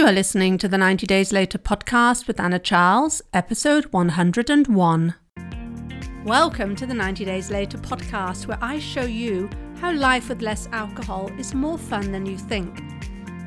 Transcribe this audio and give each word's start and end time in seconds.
You 0.00 0.06
are 0.06 0.12
listening 0.12 0.56
to 0.56 0.66
the 0.66 0.78
90 0.78 1.06
Days 1.06 1.30
Later 1.30 1.58
podcast 1.58 2.26
with 2.26 2.40
Anna 2.40 2.58
Charles, 2.58 3.20
episode 3.34 3.84
101. 3.92 5.14
Welcome 6.24 6.74
to 6.76 6.86
the 6.86 6.94
90 6.94 7.26
Days 7.26 7.50
Later 7.50 7.76
podcast, 7.76 8.46
where 8.46 8.56
I 8.62 8.78
show 8.78 9.02
you 9.02 9.50
how 9.76 9.92
life 9.92 10.30
with 10.30 10.40
less 10.40 10.70
alcohol 10.72 11.30
is 11.38 11.54
more 11.54 11.76
fun 11.76 12.12
than 12.12 12.24
you 12.24 12.38
think. 12.38 12.80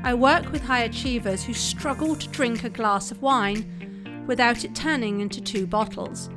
I 0.04 0.14
work 0.14 0.52
with 0.52 0.62
high 0.62 0.84
achievers 0.84 1.44
who 1.44 1.56
struggle 1.56 2.16
to 2.16 2.30
drink 2.30 2.64
a 2.64 2.70
glass 2.70 3.10
of 3.10 3.24
wine 3.24 4.24
without 4.28 4.64
it 4.64 4.76
turning 4.76 5.22
into 5.22 5.42
two 5.42 5.66
bottles. 5.66 6.30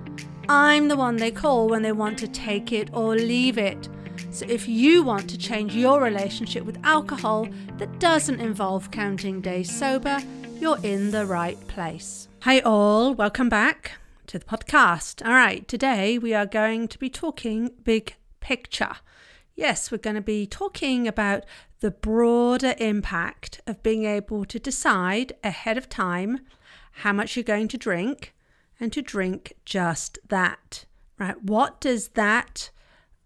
I'm 0.48 0.88
the 0.88 0.96
one 0.96 1.18
they 1.18 1.30
call 1.30 1.68
when 1.68 1.82
they 1.82 1.92
want 1.92 2.16
to 2.20 2.26
take 2.26 2.72
it 2.72 2.88
or 2.94 3.16
leave 3.16 3.58
it. 3.58 3.86
So, 4.30 4.46
if 4.48 4.68
you 4.68 5.02
want 5.02 5.28
to 5.30 5.38
change 5.38 5.74
your 5.74 6.00
relationship 6.00 6.64
with 6.64 6.78
alcohol 6.84 7.48
that 7.78 7.98
doesn't 7.98 8.40
involve 8.40 8.90
counting 8.90 9.40
days 9.40 9.74
sober, 9.74 10.18
you're 10.58 10.78
in 10.82 11.10
the 11.10 11.26
right 11.26 11.58
place. 11.68 12.28
Hi, 12.40 12.60
all, 12.60 13.14
welcome 13.14 13.48
back 13.48 13.92
to 14.28 14.38
the 14.38 14.44
podcast. 14.44 15.24
All 15.26 15.32
right, 15.32 15.66
today 15.68 16.18
we 16.18 16.34
are 16.34 16.46
going 16.46 16.88
to 16.88 16.98
be 16.98 17.10
talking 17.10 17.70
big 17.84 18.14
picture. 18.40 18.96
Yes, 19.54 19.90
we're 19.90 19.98
going 19.98 20.16
to 20.16 20.22
be 20.22 20.46
talking 20.46 21.08
about 21.08 21.44
the 21.80 21.90
broader 21.90 22.74
impact 22.78 23.60
of 23.66 23.82
being 23.82 24.04
able 24.04 24.44
to 24.46 24.58
decide 24.58 25.34
ahead 25.44 25.76
of 25.76 25.88
time 25.88 26.40
how 26.92 27.12
much 27.12 27.36
you're 27.36 27.42
going 27.42 27.68
to 27.68 27.76
drink 27.76 28.34
and 28.80 28.92
to 28.92 29.02
drink 29.02 29.54
just 29.64 30.18
that. 30.28 30.84
Right? 31.18 31.42
What 31.42 31.80
does 31.80 32.08
that 32.08 32.70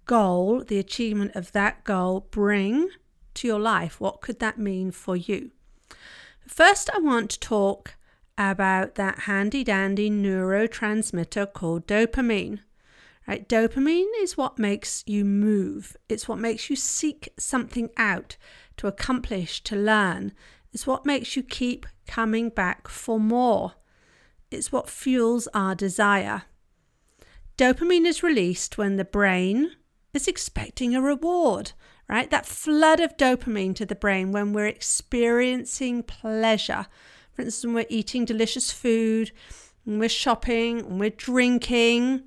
goal, 0.04 0.64
the 0.64 0.78
achievement 0.78 1.32
of 1.34 1.52
that 1.52 1.84
goal, 1.84 2.26
bring 2.30 2.90
to 3.34 3.46
your 3.46 3.60
life? 3.60 4.00
What 4.00 4.20
could 4.20 4.38
that 4.40 4.58
mean 4.58 4.90
for 4.90 5.16
you? 5.16 5.50
First, 6.46 6.90
I 6.94 6.98
want 6.98 7.30
to 7.30 7.40
talk 7.40 7.94
about 8.36 8.94
that 8.94 9.20
handy 9.20 9.62
dandy 9.62 10.10
neurotransmitter 10.10 11.52
called 11.52 11.86
dopamine. 11.86 12.60
Right? 13.28 13.48
Dopamine 13.48 14.10
is 14.20 14.36
what 14.36 14.58
makes 14.58 15.04
you 15.06 15.24
move. 15.24 15.96
It's 16.08 16.26
what 16.26 16.38
makes 16.38 16.70
you 16.70 16.74
seek 16.76 17.28
something 17.38 17.90
out 17.96 18.36
to 18.78 18.86
accomplish, 18.86 19.62
to 19.64 19.76
learn. 19.76 20.32
It's 20.72 20.86
what 20.86 21.06
makes 21.06 21.36
you 21.36 21.42
keep 21.42 21.86
coming 22.06 22.48
back 22.48 22.88
for 22.88 23.20
more. 23.20 23.74
It's 24.50 24.72
what 24.72 24.88
fuels 24.88 25.46
our 25.54 25.74
desire. 25.74 26.42
Dopamine 27.56 28.06
is 28.06 28.22
released 28.22 28.78
when 28.78 28.96
the 28.96 29.04
brain 29.04 29.72
is 30.12 30.28
expecting 30.28 30.94
a 30.94 31.00
reward, 31.00 31.72
right? 32.08 32.30
That 32.30 32.46
flood 32.46 33.00
of 33.00 33.16
dopamine 33.16 33.74
to 33.76 33.86
the 33.86 33.94
brain 33.94 34.32
when 34.32 34.52
we're 34.52 34.66
experiencing 34.66 36.02
pleasure. 36.02 36.86
For 37.32 37.42
instance, 37.42 37.64
when 37.64 37.74
we're 37.74 37.86
eating 37.88 38.24
delicious 38.24 38.72
food, 38.72 39.32
when 39.84 39.98
we're 39.98 40.08
shopping, 40.08 40.86
when 40.86 40.98
we're 40.98 41.10
drinking, 41.10 42.24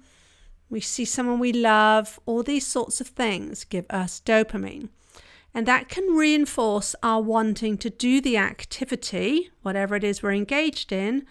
we 0.70 0.80
see 0.80 1.06
someone 1.06 1.40
we 1.40 1.54
love, 1.54 2.20
all 2.26 2.42
these 2.42 2.66
sorts 2.66 3.00
of 3.00 3.08
things 3.08 3.64
give 3.64 3.86
us 3.90 4.22
dopamine. 4.26 4.90
And 5.54 5.68
that 5.68 5.88
can 5.88 6.16
reinforce 6.16 6.96
our 7.04 7.22
wanting 7.22 7.78
to 7.78 7.90
do 7.90 8.20
the 8.20 8.38
activity, 8.38 9.52
whatever 9.62 9.96
it 9.96 10.04
is 10.04 10.24
we're 10.24 10.32
engaged 10.34 10.92
in, 10.92 11.28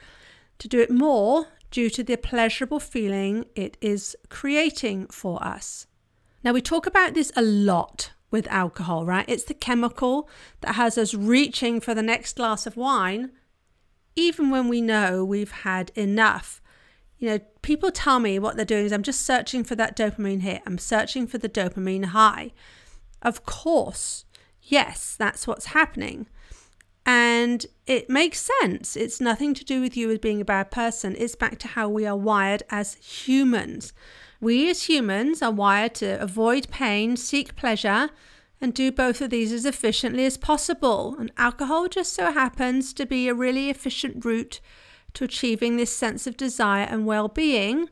to 0.58 0.68
do 0.68 0.78
it 0.78 0.90
more 0.90 1.48
due 1.72 1.90
to 1.90 2.04
the 2.04 2.16
pleasurable 2.16 2.78
feeling 2.78 3.46
it 3.56 3.76
is 3.80 4.14
creating 4.28 5.08
for 5.08 5.42
us. 5.42 5.88
Now, 6.44 6.52
we 6.52 6.60
talk 6.60 6.86
about 6.86 7.14
this 7.14 7.32
a 7.36 7.42
lot 7.42 8.12
with 8.30 8.48
alcohol, 8.48 9.04
right? 9.04 9.24
It's 9.28 9.44
the 9.44 9.54
chemical 9.54 10.28
that 10.62 10.74
has 10.74 10.98
us 10.98 11.14
reaching 11.14 11.80
for 11.80 11.94
the 11.94 12.02
next 12.02 12.36
glass 12.36 12.66
of 12.66 12.76
wine, 12.76 13.30
even 14.16 14.50
when 14.50 14.68
we 14.68 14.80
know 14.80 15.24
we've 15.24 15.52
had 15.52 15.92
enough. 15.94 16.60
You 17.18 17.28
know, 17.28 17.38
people 17.60 17.92
tell 17.92 18.18
me 18.18 18.38
what 18.38 18.56
they're 18.56 18.64
doing 18.64 18.86
is 18.86 18.92
I'm 18.92 19.02
just 19.02 19.20
searching 19.20 19.62
for 19.62 19.76
that 19.76 19.96
dopamine 19.96 20.40
hit, 20.40 20.62
I'm 20.66 20.78
searching 20.78 21.26
for 21.26 21.38
the 21.38 21.48
dopamine 21.48 22.06
high. 22.06 22.52
Of 23.20 23.44
course, 23.44 24.24
yes, 24.60 25.14
that's 25.16 25.46
what's 25.46 25.66
happening. 25.66 26.26
And 27.04 27.66
it 27.86 28.08
makes 28.08 28.48
sense. 28.60 28.96
It's 28.96 29.20
nothing 29.20 29.54
to 29.54 29.64
do 29.64 29.80
with 29.80 29.96
you 29.96 30.10
as 30.10 30.18
being 30.18 30.40
a 30.40 30.44
bad 30.44 30.70
person. 30.70 31.16
It's 31.18 31.34
back 31.34 31.58
to 31.60 31.68
how 31.68 31.88
we 31.88 32.06
are 32.06 32.16
wired 32.16 32.62
as 32.70 32.94
humans. 32.94 33.92
We 34.42 34.68
as 34.68 34.88
humans 34.88 35.40
are 35.40 35.52
wired 35.52 35.94
to 35.94 36.20
avoid 36.20 36.68
pain, 36.68 37.16
seek 37.16 37.54
pleasure, 37.54 38.10
and 38.60 38.74
do 38.74 38.90
both 38.90 39.20
of 39.20 39.30
these 39.30 39.52
as 39.52 39.64
efficiently 39.64 40.26
as 40.26 40.36
possible. 40.36 41.14
And 41.16 41.30
alcohol 41.36 41.86
just 41.86 42.12
so 42.12 42.32
happens 42.32 42.92
to 42.94 43.06
be 43.06 43.28
a 43.28 43.34
really 43.34 43.70
efficient 43.70 44.24
route 44.24 44.60
to 45.14 45.22
achieving 45.22 45.76
this 45.76 45.94
sense 45.94 46.26
of 46.26 46.36
desire 46.36 46.88
and 46.90 47.06
well 47.06 47.28
being. 47.28 47.88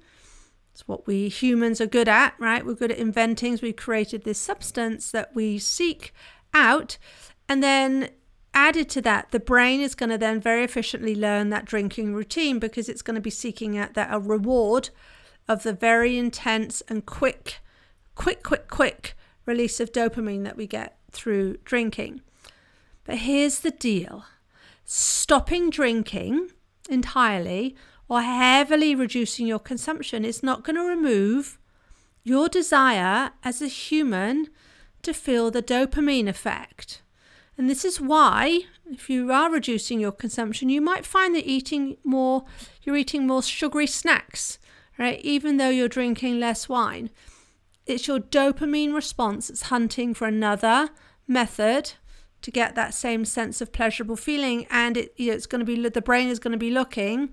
It's 0.73 0.89
what 0.89 1.07
we 1.07 1.29
humans 1.29 1.81
are 1.81 1.87
good 1.87 2.09
at, 2.09 2.35
right? 2.41 2.67
We're 2.67 2.75
good 2.75 2.91
at 2.91 2.99
inventing. 2.99 3.61
We 3.63 3.73
created 3.73 4.25
this 4.25 4.41
substance 4.41 5.13
that 5.13 5.33
we 5.33 5.61
seek 5.61 6.13
out. 6.53 6.99
And 7.49 7.63
then 7.63 8.11
added 8.53 8.89
to 8.91 9.03
that, 9.03 9.31
the 9.31 9.39
brain 9.39 9.81
is 9.81 9.95
going 9.95 10.11
to 10.11 10.19
then 10.19 10.41
very 10.41 10.65
efficiently 10.65 11.15
learn 11.15 11.51
that 11.51 11.65
drinking 11.65 12.13
routine 12.13 12.59
because 12.59 12.89
it's 12.89 13.03
going 13.03 13.15
to 13.15 13.21
be 13.21 13.31
seeking 13.31 13.79
out 13.79 13.95
that 13.95 14.13
a 14.13 14.19
reward 14.19 14.91
of 15.49 15.63
the 15.63 15.73
very 15.73 16.17
intense 16.17 16.83
and 16.89 17.07
quick, 17.07 17.61
quick, 18.15 18.43
quick, 18.43 18.69
quick 18.69 19.17
release 19.47 19.81
of 19.81 19.93
dopamine 19.93 20.45
that 20.45 20.57
we 20.57 20.67
get 20.67 20.97
through 21.11 21.57
drinking. 21.65 22.21
But 23.05 23.19
here's 23.19 23.61
the 23.61 23.71
deal 23.71 24.25
stopping 24.85 25.71
drinking 25.71 26.51
entirely 26.89 27.77
or 28.09 28.23
heavily 28.23 28.95
reducing 28.95 29.47
your 29.47 29.59
consumption 29.61 30.25
is 30.25 30.43
not 30.43 30.65
going 30.65 30.77
to 30.77 30.83
remove 30.83 31.59
your 32.25 32.49
desire 32.49 33.31
as 33.45 33.63
a 33.63 33.69
human 33.69 34.49
to 35.03 35.15
feel 35.15 35.51
the 35.51 35.63
dopamine 35.63 36.29
effect. 36.29 37.03
And 37.57 37.69
this 37.69 37.85
is 37.85 38.01
why, 38.01 38.63
if 38.91 39.09
you 39.09 39.31
are 39.31 39.51
reducing 39.51 40.01
your 40.01 40.13
consumption, 40.13 40.69
you 40.69 40.81
might 40.81 41.07
find 41.07 41.35
that 41.35 41.47
eating 41.47 41.97
more, 42.03 42.45
you're 42.83 42.97
eating 42.97 43.27
more 43.27 43.43
sugary 43.43 43.87
snacks 43.87 44.59
right? 45.01 45.19
Even 45.23 45.57
though 45.57 45.71
you're 45.71 45.89
drinking 45.89 46.39
less 46.39 46.69
wine, 46.69 47.11
it's 47.87 48.07
your 48.07 48.21
dopamine 48.21 48.95
response 48.95 49.49
that's 49.49 49.63
hunting 49.63 50.13
for 50.13 50.29
another 50.29 50.91
method 51.27 51.95
to 52.43 52.51
get 52.51 52.75
that 52.75 52.95
same 52.95 53.25
sense 53.25 53.61
of 53.61 53.73
pleasurable 53.73 54.17
feeling. 54.17 54.67
And 54.71 54.99
it, 54.99 55.15
you 55.17 55.29
know, 55.29 55.33
it's 55.33 55.47
going 55.47 55.61
to 55.61 55.65
be, 55.65 55.89
the 55.89 56.03
brain 56.03 56.29
is 56.29 56.39
going 56.39 56.53
to 56.53 56.59
be 56.59 56.71
looking 56.71 57.33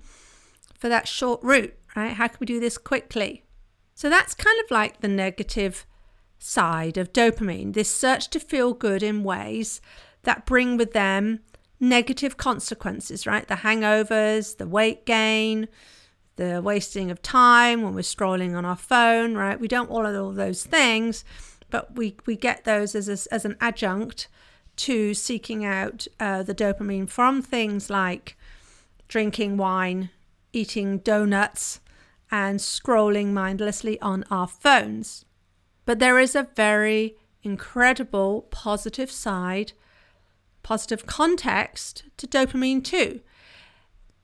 for 0.78 0.88
that 0.88 1.06
short 1.06 1.40
route, 1.42 1.74
right? 1.94 2.14
How 2.14 2.28
can 2.28 2.38
we 2.40 2.46
do 2.46 2.58
this 2.58 2.78
quickly? 2.78 3.44
So 3.94 4.08
that's 4.08 4.34
kind 4.34 4.58
of 4.64 4.70
like 4.70 5.00
the 5.00 5.08
negative 5.08 5.84
side 6.38 6.96
of 6.96 7.12
dopamine, 7.12 7.74
this 7.74 7.94
search 7.94 8.30
to 8.30 8.40
feel 8.40 8.72
good 8.72 9.02
in 9.02 9.24
ways 9.24 9.80
that 10.22 10.46
bring 10.46 10.76
with 10.76 10.92
them 10.92 11.40
negative 11.80 12.36
consequences, 12.36 13.26
right? 13.26 13.46
The 13.46 13.56
hangovers, 13.56 14.56
the 14.56 14.66
weight 14.66 15.04
gain, 15.04 15.68
the 16.38 16.62
wasting 16.62 17.10
of 17.10 17.20
time 17.20 17.82
when 17.82 17.94
we're 17.94 18.00
scrolling 18.00 18.56
on 18.56 18.64
our 18.64 18.76
phone, 18.76 19.34
right? 19.34 19.60
We 19.60 19.68
don't 19.68 19.90
want 19.90 20.16
all 20.16 20.32
those 20.32 20.64
things, 20.64 21.24
but 21.68 21.96
we, 21.96 22.16
we 22.24 22.36
get 22.36 22.64
those 22.64 22.94
as, 22.94 23.08
a, 23.08 23.34
as 23.34 23.44
an 23.44 23.56
adjunct 23.60 24.28
to 24.76 25.12
seeking 25.12 25.64
out 25.64 26.06
uh, 26.20 26.44
the 26.44 26.54
dopamine 26.54 27.10
from 27.10 27.42
things 27.42 27.90
like 27.90 28.36
drinking 29.08 29.56
wine, 29.56 30.10
eating 30.52 30.98
donuts, 30.98 31.80
and 32.30 32.60
scrolling 32.60 33.32
mindlessly 33.32 34.00
on 34.00 34.24
our 34.30 34.46
phones. 34.46 35.24
But 35.84 35.98
there 35.98 36.18
is 36.18 36.36
a 36.36 36.48
very 36.54 37.16
incredible 37.42 38.42
positive 38.50 39.10
side, 39.10 39.72
positive 40.62 41.06
context 41.06 42.04
to 42.18 42.26
dopamine 42.28 42.84
too. 42.84 43.20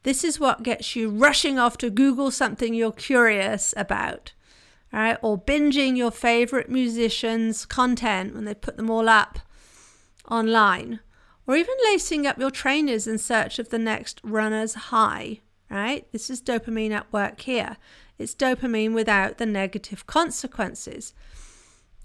This 0.04 0.22
is 0.22 0.38
what 0.38 0.62
gets 0.62 0.94
you 0.94 1.08
rushing 1.08 1.58
off 1.58 1.78
to 1.78 1.90
Google 1.90 2.30
something 2.30 2.74
you're 2.74 2.92
curious 2.92 3.72
about, 3.76 4.32
right? 4.92 5.16
Or 5.22 5.38
binging 5.38 5.96
your 5.96 6.10
favorite 6.10 6.68
musicians' 6.68 7.64
content 7.64 8.34
when 8.34 8.44
they 8.44 8.54
put 8.54 8.76
them 8.76 8.90
all 8.90 9.08
up 9.08 9.40
online, 10.30 11.00
or 11.46 11.56
even 11.56 11.74
lacing 11.84 12.26
up 12.26 12.38
your 12.38 12.50
trainers 12.50 13.06
in 13.06 13.16
search 13.16 13.58
of 13.58 13.70
the 13.70 13.78
next 13.78 14.20
runner's 14.22 14.74
high, 14.74 15.40
right? 15.70 16.06
This 16.12 16.28
is 16.28 16.42
dopamine 16.42 16.92
at 16.92 17.10
work 17.10 17.40
here. 17.40 17.78
It's 18.18 18.34
dopamine 18.34 18.92
without 18.92 19.38
the 19.38 19.46
negative 19.46 20.06
consequences. 20.06 21.14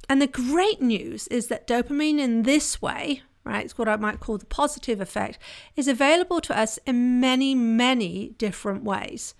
And 0.07 0.21
the 0.21 0.27
great 0.27 0.81
news 0.81 1.27
is 1.27 1.47
that 1.47 1.67
dopamine 1.67 2.17
in 2.17 2.43
this 2.43 2.81
way, 2.81 3.23
right? 3.49 3.65
It's 3.65 3.77
what 3.77 3.89
I 3.89 3.95
might 3.95 4.19
call 4.19 4.37
the 4.37 4.45
positive 4.45 5.01
effect, 5.01 5.39
is 5.75 5.87
available 5.87 6.39
to 6.41 6.57
us 6.57 6.77
in 6.85 7.19
many, 7.19 7.55
many 7.55 8.29
different 8.37 8.83
ways. 8.83 9.33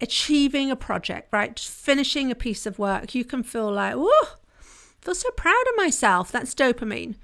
Achieving 0.00 0.70
a 0.70 0.76
project, 0.76 1.32
right? 1.32 1.58
finishing 1.58 2.30
a 2.30 2.34
piece 2.34 2.66
of 2.66 2.78
work, 2.78 3.14
you 3.14 3.24
can 3.24 3.42
feel 3.42 3.70
like, 3.70 3.94
whoa, 3.94 4.28
feel 5.00 5.14
so 5.14 5.30
proud 5.32 5.64
of 5.68 5.76
myself. 5.76 6.32
That's 6.32 6.54
dopamine. 6.54 7.16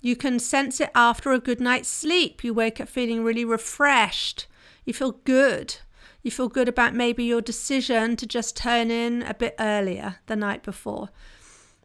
You 0.00 0.16
can 0.16 0.38
sense 0.38 0.80
it 0.80 0.90
after 0.94 1.32
a 1.32 1.40
good 1.40 1.60
night's 1.60 1.88
sleep. 1.88 2.42
You 2.42 2.54
wake 2.54 2.80
up 2.80 2.88
feeling 2.88 3.22
really 3.22 3.44
refreshed. 3.44 4.46
You 4.84 4.94
feel 4.94 5.12
good. 5.24 5.76
You 6.22 6.30
feel 6.30 6.48
good 6.48 6.68
about 6.68 6.94
maybe 6.94 7.24
your 7.24 7.40
decision 7.40 8.16
to 8.16 8.26
just 8.26 8.56
turn 8.56 8.90
in 8.90 9.22
a 9.22 9.34
bit 9.34 9.54
earlier 9.58 10.16
the 10.26 10.36
night 10.36 10.62
before. 10.62 11.10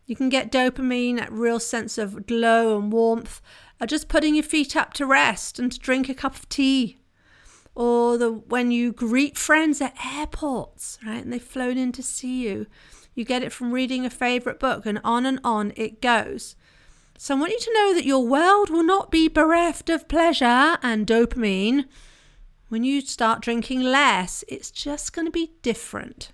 You 0.06 0.16
can 0.16 0.30
get 0.30 0.52
dopamine, 0.52 1.18
that 1.18 1.32
real 1.32 1.60
sense 1.60 1.98
of 1.98 2.28
glow 2.28 2.78
and 2.78 2.92
warmth, 2.92 3.42
or 3.82 3.88
just 3.88 4.08
putting 4.08 4.36
your 4.36 4.44
feet 4.44 4.76
up 4.76 4.94
to 4.94 5.06
rest 5.06 5.60
and 5.60 5.72
to 5.72 5.80
drink 5.80 6.10
a 6.10 6.14
cup 6.14 6.36
of 6.36 6.48
tea. 6.50 7.00
Or 7.74 8.18
the 8.18 8.32
when 8.32 8.72
you 8.72 8.94
greet 8.94 9.38
friends 9.38 9.82
at 9.82 9.96
airports, 10.06 10.98
right, 11.06 11.24
and 11.24 11.34
they've 11.34 11.42
flown 11.42 11.78
in 11.78 11.92
to 11.94 12.04
see 12.04 12.48
you. 12.48 12.68
You 13.16 13.26
get 13.26 13.44
it 13.44 13.52
from 13.52 13.72
reading 13.72 14.06
a 14.06 14.10
favourite 14.10 14.60
book, 14.60 14.86
and 14.86 15.00
on 15.04 15.26
and 15.26 15.40
on 15.44 15.74
it 15.76 16.02
goes. 16.02 16.56
So 17.18 17.36
I 17.36 17.40
want 17.40 17.54
you 17.54 17.60
to 17.60 17.74
know 17.74 17.94
that 17.94 18.06
your 18.06 18.26
world 18.26 18.70
will 18.70 18.84
not 18.84 19.10
be 19.10 19.28
bereft 19.28 19.90
of 19.90 20.08
pleasure 20.08 20.78
and 20.82 21.08
dopamine 21.08 21.86
when 22.68 22.84
you 22.84 23.02
start 23.02 23.42
drinking 23.42 23.82
less. 23.82 24.44
It's 24.48 24.70
just 24.70 25.14
going 25.14 25.26
to 25.26 25.32
be 25.32 25.54
different. 25.62 26.32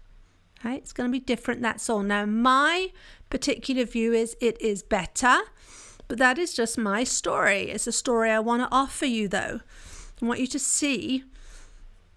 Okay? 0.60 0.76
It's 0.76 0.94
going 0.94 1.08
to 1.08 1.12
be 1.12 1.24
different, 1.24 1.62
that's 1.62 1.90
all. 1.90 2.02
Now, 2.02 2.26
my 2.26 2.92
particular 3.32 3.86
view 3.86 4.14
is 4.14 4.38
it 4.40 4.62
is 4.62 4.84
better, 4.84 5.40
but 6.08 6.20
that 6.20 6.38
is 6.38 6.54
just 6.54 6.78
my 6.78 7.04
story. 7.04 7.72
It's 7.72 7.88
a 7.88 7.92
story 7.92 8.30
I 8.30 8.40
want 8.40 8.62
to 8.62 8.76
offer 8.76 9.06
you, 9.06 9.28
though. 9.28 9.62
I 10.22 10.26
want 10.26 10.40
you 10.40 10.48
to 10.48 10.60
see 10.60 11.24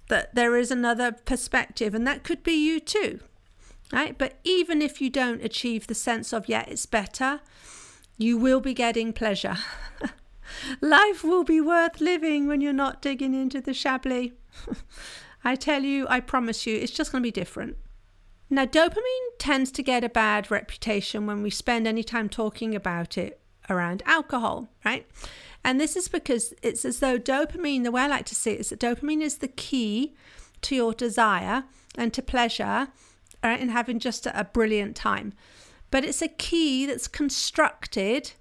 that 0.09 0.35
there 0.35 0.57
is 0.57 0.71
another 0.71 1.13
perspective, 1.13 1.95
and 1.95 2.07
that 2.07 2.25
could 2.25 2.43
be 2.43 2.53
you 2.53 2.81
too. 2.81 3.21
Right? 3.93 4.19
But 4.19 4.39
even 4.45 4.83
if 4.83 5.01
you 5.01 5.09
don't 5.09 5.45
achieve 5.45 5.87
the 5.87 5.95
sense 5.95 6.33
of, 6.33 6.49
yeah, 6.49 6.65
it's 6.67 6.87
better, 6.87 7.41
you 8.19 8.37
will 8.37 8.61
be 8.61 8.75
getting 8.75 9.13
pleasure. 9.13 9.57
Life 10.81 11.25
will 11.25 11.45
be 11.45 11.61
worth 11.61 12.01
living 12.01 12.47
when 12.47 12.61
you're 12.61 12.73
not 12.73 13.01
digging 13.01 13.35
into 13.35 13.61
the 13.61 13.73
Chablis. 13.73 14.33
I 15.45 15.55
tell 15.55 15.83
you, 15.83 16.07
I 16.09 16.21
promise 16.21 16.67
you, 16.67 16.77
it's 16.77 16.93
just 16.93 17.13
going 17.13 17.23
to 17.23 17.27
be 17.27 17.31
different. 17.31 17.77
Now, 18.55 18.67
dopamine 18.67 19.31
tends 19.39 19.71
to 19.73 19.83
get 19.83 20.05
a 20.05 20.09
bad 20.09 20.51
reputation 20.51 21.27
when 21.27 21.43
we 21.43 21.51
spend 21.51 21.87
any 21.87 22.05
time 22.05 22.29
talking 22.29 22.75
about 22.75 23.19
it 23.19 23.41
around 23.69 24.03
alcohol, 24.07 24.69
right? 24.85 25.07
And 25.65 25.81
this 25.81 25.97
is 25.97 26.09
because 26.09 26.55
it's 26.63 26.85
as 26.85 27.01
though 27.01 27.19
dopamine, 27.19 27.83
the 27.83 27.91
way 27.91 28.03
I 28.03 28.07
like 28.07 28.27
to 28.27 28.35
see 28.35 28.53
it 28.53 28.61
is 28.61 28.69
that 28.71 28.81
dopamine 28.81 29.23
is 29.23 29.39
the 29.39 29.49
key 29.49 30.15
to 30.63 30.77
your 30.77 30.93
desire 30.93 31.65
and 31.97 32.13
to 32.13 32.23
pleasure 32.23 32.89
right, 33.43 33.61
and 33.61 33.71
having 33.71 33.99
just 33.99 34.27
a, 34.27 34.39
a 34.39 34.45
brilliant 34.45 34.95
time 34.97 35.35
but 35.95 36.05
it's 36.05 36.23
a 36.23 36.27
key 36.29 36.87
that's 36.87 37.07
constructed 37.07 38.33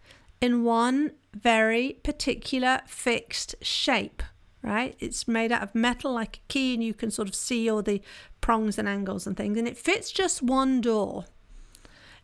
in 0.42 0.64
one 0.64 1.12
very 1.36 2.00
particular 2.04 2.82
fixed 2.88 3.54
shape, 3.62 4.24
right? 4.64 4.96
It's 5.00 5.28
made 5.28 5.52
out 5.52 5.62
of 5.62 5.76
metal 5.76 6.14
like 6.14 6.38
a 6.38 6.48
key, 6.48 6.74
and 6.74 6.84
you 6.84 6.96
can 6.96 7.12
sort 7.12 7.28
of 7.28 7.36
see 7.36 7.70
all 7.70 7.84
the 7.84 8.02
prongs 8.44 8.78
and 8.78 8.88
angles 8.88 9.26
and 9.26 9.36
things, 9.36 9.58
and 9.58 9.68
it 9.68 9.78
fits 9.78 10.12
just 10.12 10.44
one 10.44 10.82
door. 10.82 11.26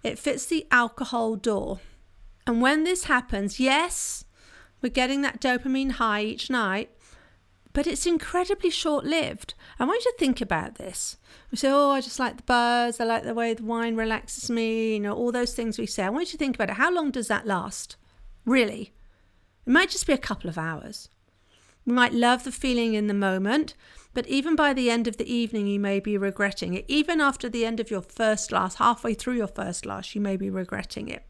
It 0.04 0.20
fits 0.20 0.46
the 0.46 0.68
alcohol 0.70 1.38
door. 1.38 1.80
And 2.46 2.62
when 2.62 2.84
this 2.84 3.06
happens, 3.06 3.60
yes, 3.60 4.26
we're 4.82 4.90
getting 4.90 5.22
that 5.22 5.40
dopamine 5.40 5.92
high 5.92 6.24
each 6.24 6.50
night, 6.50 6.92
but 7.72 7.88
it's 7.88 8.06
incredibly 8.06 8.70
short 8.70 9.06
lived. 9.06 9.54
I 9.80 9.86
want 9.86 10.04
you 10.04 10.12
to 10.12 10.18
think 10.18 10.42
about 10.42 10.76
this. 10.76 11.16
We 11.52 11.58
say, 11.58 11.70
oh, 11.72 11.92
I 11.92 12.02
just 12.02 12.20
like 12.20 12.36
the 12.36 12.44
buzz, 12.44 13.00
I 13.00 13.06
like 13.06 13.24
the 13.24 13.34
way 13.34 13.54
the 13.54 13.64
wine 13.64 13.96
relaxes 13.96 14.50
me, 14.50 14.96
you 14.96 15.00
know, 15.00 15.14
all 15.14 15.32
those 15.32 15.54
things 15.54 15.80
we 15.80 15.86
say. 15.86 16.04
I 16.04 16.10
want 16.10 16.28
you 16.28 16.32
to 16.34 16.38
think 16.38 16.56
about 16.56 16.70
it. 16.70 16.76
How 16.76 16.92
long 16.92 17.12
does 17.12 17.30
that 17.30 17.48
last? 17.48 17.96
Really? 18.46 18.94
It 19.66 19.72
might 19.72 19.90
just 19.90 20.08
be 20.08 20.14
a 20.14 20.18
couple 20.18 20.50
of 20.50 20.58
hours. 20.58 21.08
We 21.86 21.94
might 21.94 22.14
love 22.14 22.44
the 22.44 22.52
feeling 22.52 22.94
in 22.94 23.08
the 23.08 23.14
moment, 23.14 23.74
but 24.14 24.28
even 24.28 24.56
by 24.56 24.74
the 24.74 24.90
end 24.90 25.08
of 25.08 25.18
the 25.18 25.32
evening, 25.32 25.68
you 25.68 25.80
may 25.80 26.00
be 26.00 26.18
regretting 26.18 26.74
it. 26.74 26.86
Even 26.88 27.22
after 27.22 27.48
the 27.48 27.66
end 27.66 27.80
of 27.80 27.92
your 27.92 28.02
first 28.02 28.50
glass, 28.50 28.76
halfway 28.76 29.14
through 29.14 29.36
your 29.36 29.48
first 29.48 29.84
glass, 29.84 30.16
you 30.16 30.22
may 30.22 30.36
be 30.36 30.50
regretting 30.50 31.08
it. 31.10 31.26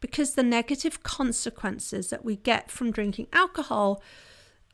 Because 0.00 0.34
the 0.34 0.42
negative 0.42 1.02
consequences 1.02 2.10
that 2.10 2.24
we 2.24 2.36
get 2.36 2.70
from 2.70 2.90
drinking 2.90 3.28
alcohol 3.32 4.02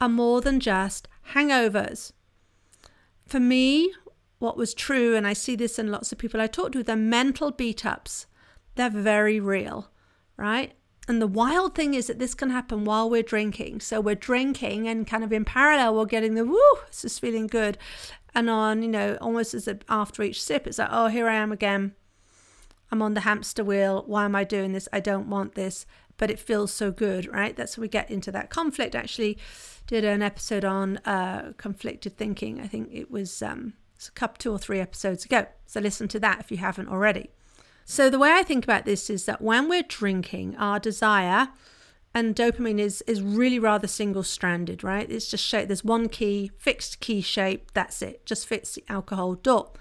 are 0.01 0.09
more 0.09 0.41
than 0.41 0.59
just 0.59 1.07
hangovers. 1.35 2.13
For 3.27 3.39
me, 3.39 3.93
what 4.39 4.57
was 4.57 4.73
true, 4.73 5.15
and 5.15 5.27
I 5.27 5.35
see 5.35 5.55
this 5.55 5.79
in 5.79 5.93
lots 5.93 6.13
of 6.13 6.19
people 6.19 6.41
I 6.41 6.47
talk 6.47 6.73
to, 6.73 6.83
the 6.83 6.97
mental 6.97 7.51
beat 7.51 7.85
ups. 7.85 8.27
They're 8.75 8.89
very 8.89 9.39
real, 9.39 9.91
right? 10.37 10.73
And 11.11 11.21
the 11.21 11.27
wild 11.27 11.75
thing 11.75 11.95
is 11.95 12.07
that 12.07 12.21
this 12.21 12.35
can 12.35 12.51
happen 12.51 12.85
while 12.85 13.11
we're 13.11 13.25
drinking. 13.25 13.81
So 13.81 14.01
we're 14.01 14.15
drinking, 14.15 14.87
and 14.87 15.05
kind 15.05 15.25
of 15.25 15.33
in 15.33 15.45
parallel, 15.45 15.97
we're 15.97 16.05
getting 16.05 16.35
the 16.35 16.45
woo, 16.45 16.61
this 16.87 17.05
is 17.05 17.19
feeling 17.19 17.49
good. 17.49 17.79
And 18.33 18.49
on, 18.49 18.81
you 18.81 18.89
know, 18.89 19.19
almost 19.21 19.53
as 19.53 19.67
a, 19.67 19.81
after 19.89 20.23
each 20.23 20.41
sip, 20.41 20.69
it's 20.69 20.79
like, 20.79 20.89
oh, 20.93 21.09
here 21.09 21.27
I 21.27 21.35
am 21.35 21.51
again. 21.51 21.97
I'm 22.93 23.03
on 23.03 23.15
the 23.15 23.23
hamster 23.23 23.65
wheel. 23.65 24.05
Why 24.07 24.25
am 24.25 24.37
I 24.37 24.45
doing 24.45 24.71
this? 24.71 24.89
I 24.93 25.01
don't 25.01 25.29
want 25.29 25.57
this, 25.57 25.85
but 26.17 26.31
it 26.31 26.39
feels 26.39 26.73
so 26.73 26.93
good, 26.93 27.27
right? 27.27 27.57
That's 27.57 27.75
how 27.75 27.83
we 27.83 27.89
get 27.89 28.09
into 28.09 28.31
that 28.31 28.49
conflict. 28.49 28.95
Actually, 28.95 29.37
did 29.89 30.05
an 30.05 30.23
episode 30.23 30.65
on 30.65 30.99
uh, 30.99 31.55
conflicted 31.57 32.17
thinking. 32.17 32.61
I 32.61 32.69
think 32.69 32.89
it 32.93 33.11
was 33.11 33.43
um, 33.43 33.73
a 34.07 34.13
couple, 34.13 34.39
two 34.39 34.53
or 34.53 34.59
three 34.59 34.79
episodes 34.79 35.25
ago. 35.25 35.47
So 35.67 35.81
listen 35.81 36.07
to 36.07 36.21
that 36.21 36.39
if 36.39 36.53
you 36.53 36.59
haven't 36.59 36.89
already. 36.89 37.31
So 37.85 38.09
the 38.09 38.19
way 38.19 38.33
I 38.33 38.43
think 38.43 38.65
about 38.65 38.85
this 38.85 39.11
is 39.11 39.25
that 39.27 39.43
when 39.43 39.69
we're 39.69 39.83
drinking, 39.83 40.57
our 40.57 40.79
desire 40.79 41.49
and 42.15 42.35
dopamine 42.35 42.79
is 42.79 43.03
is 43.03 43.23
really 43.23 43.59
rather 43.59 43.87
single 43.87 44.23
stranded, 44.23 44.83
right? 44.83 45.11
It's 45.11 45.29
just 45.29 45.45
shape. 45.45 45.69
There's 45.69 45.85
one 45.85 46.09
key, 46.09 46.51
fixed 46.59 47.01
key 47.01 47.21
shape. 47.21 47.73
That's 47.73 48.03
it. 48.03 48.27
Just 48.27 48.47
fits 48.47 48.75
the 48.75 48.85
alcohol 48.89 49.35
dot. 49.35 49.77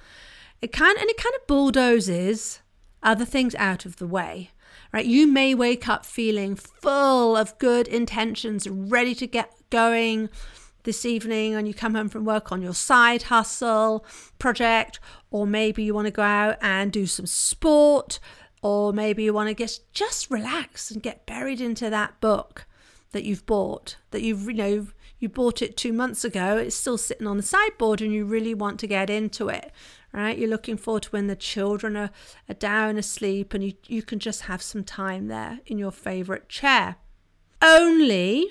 It 0.62 0.72
can 0.72 0.98
and 0.98 1.10
it 1.10 1.18
kind 1.18 1.36
of 1.36 1.48
bulldozes 1.48 2.60
other 3.02 3.26
things 3.26 3.56
out 3.56 3.86
of 3.86 3.98
the 3.98 4.08
way 4.08 4.52
right? 4.92 5.06
You 5.06 5.28
may 5.28 5.54
wake 5.54 5.88
up 5.88 6.06
feeling 6.06 6.56
full 6.56 7.36
of 7.36 7.58
good 7.58 7.88
intentions, 7.88 8.68
ready 8.68 9.16
to 9.16 9.28
get 9.28 9.54
going 9.70 10.30
this 10.84 11.06
evening, 11.06 11.56
and 11.56 11.68
you 11.68 11.74
come 11.74 11.96
home 11.96 12.10
from 12.10 12.26
work 12.26 12.52
on 12.52 12.62
your 12.62 12.74
side 12.74 13.24
hustle 13.24 14.06
project, 14.38 15.00
or 15.32 15.46
maybe 15.46 15.84
you 15.84 15.94
want 15.94 16.08
to 16.08 16.12
go 16.12 16.24
out 16.24 16.58
and 16.62 16.92
do 16.92 17.06
some 17.06 17.26
sport, 17.26 18.20
or 18.62 18.94
maybe 18.94 19.24
you 19.24 19.34
want 19.34 19.56
to 19.56 19.80
just 19.94 20.30
relax 20.30 20.92
and 20.92 21.02
get 21.02 21.26
buried 21.26 21.62
into 21.62 21.90
that 21.90 22.20
book 22.20 22.66
that 23.12 23.24
you've 23.24 23.46
bought 23.48 23.96
that 24.12 24.22
you've 24.22 24.44
you 24.44 24.54
know 24.54 24.88
you 25.18 25.28
bought 25.28 25.64
it 25.64 25.76
two 25.76 25.92
months 25.92 26.24
ago 26.24 26.58
it's 26.58 26.76
still 26.76 26.96
sitting 26.96 27.26
on 27.26 27.38
the 27.38 27.44
sideboard 27.44 28.04
and 28.04 28.14
you 28.14 28.24
really 28.24 28.54
want 28.54 28.80
to 28.80 28.86
get 28.86 29.10
into 29.10 29.50
it 29.50 29.72
right? 30.12 30.38
You're 30.38 30.50
looking 30.50 30.78
forward 30.78 31.04
to 31.04 31.10
when 31.10 31.28
the 31.28 31.36
children 31.36 31.96
are, 31.96 32.10
are 32.48 32.56
down 32.56 32.98
asleep 32.98 33.54
and 33.54 33.64
you, 33.64 33.74
you 33.88 34.02
can 34.02 34.20
just 34.20 34.44
have 34.44 34.62
some 34.62 34.84
time 34.84 35.28
there 35.28 35.60
in 35.66 35.78
your 35.78 35.92
favourite 35.92 36.50
chair. 36.50 36.96
Only 37.62 38.50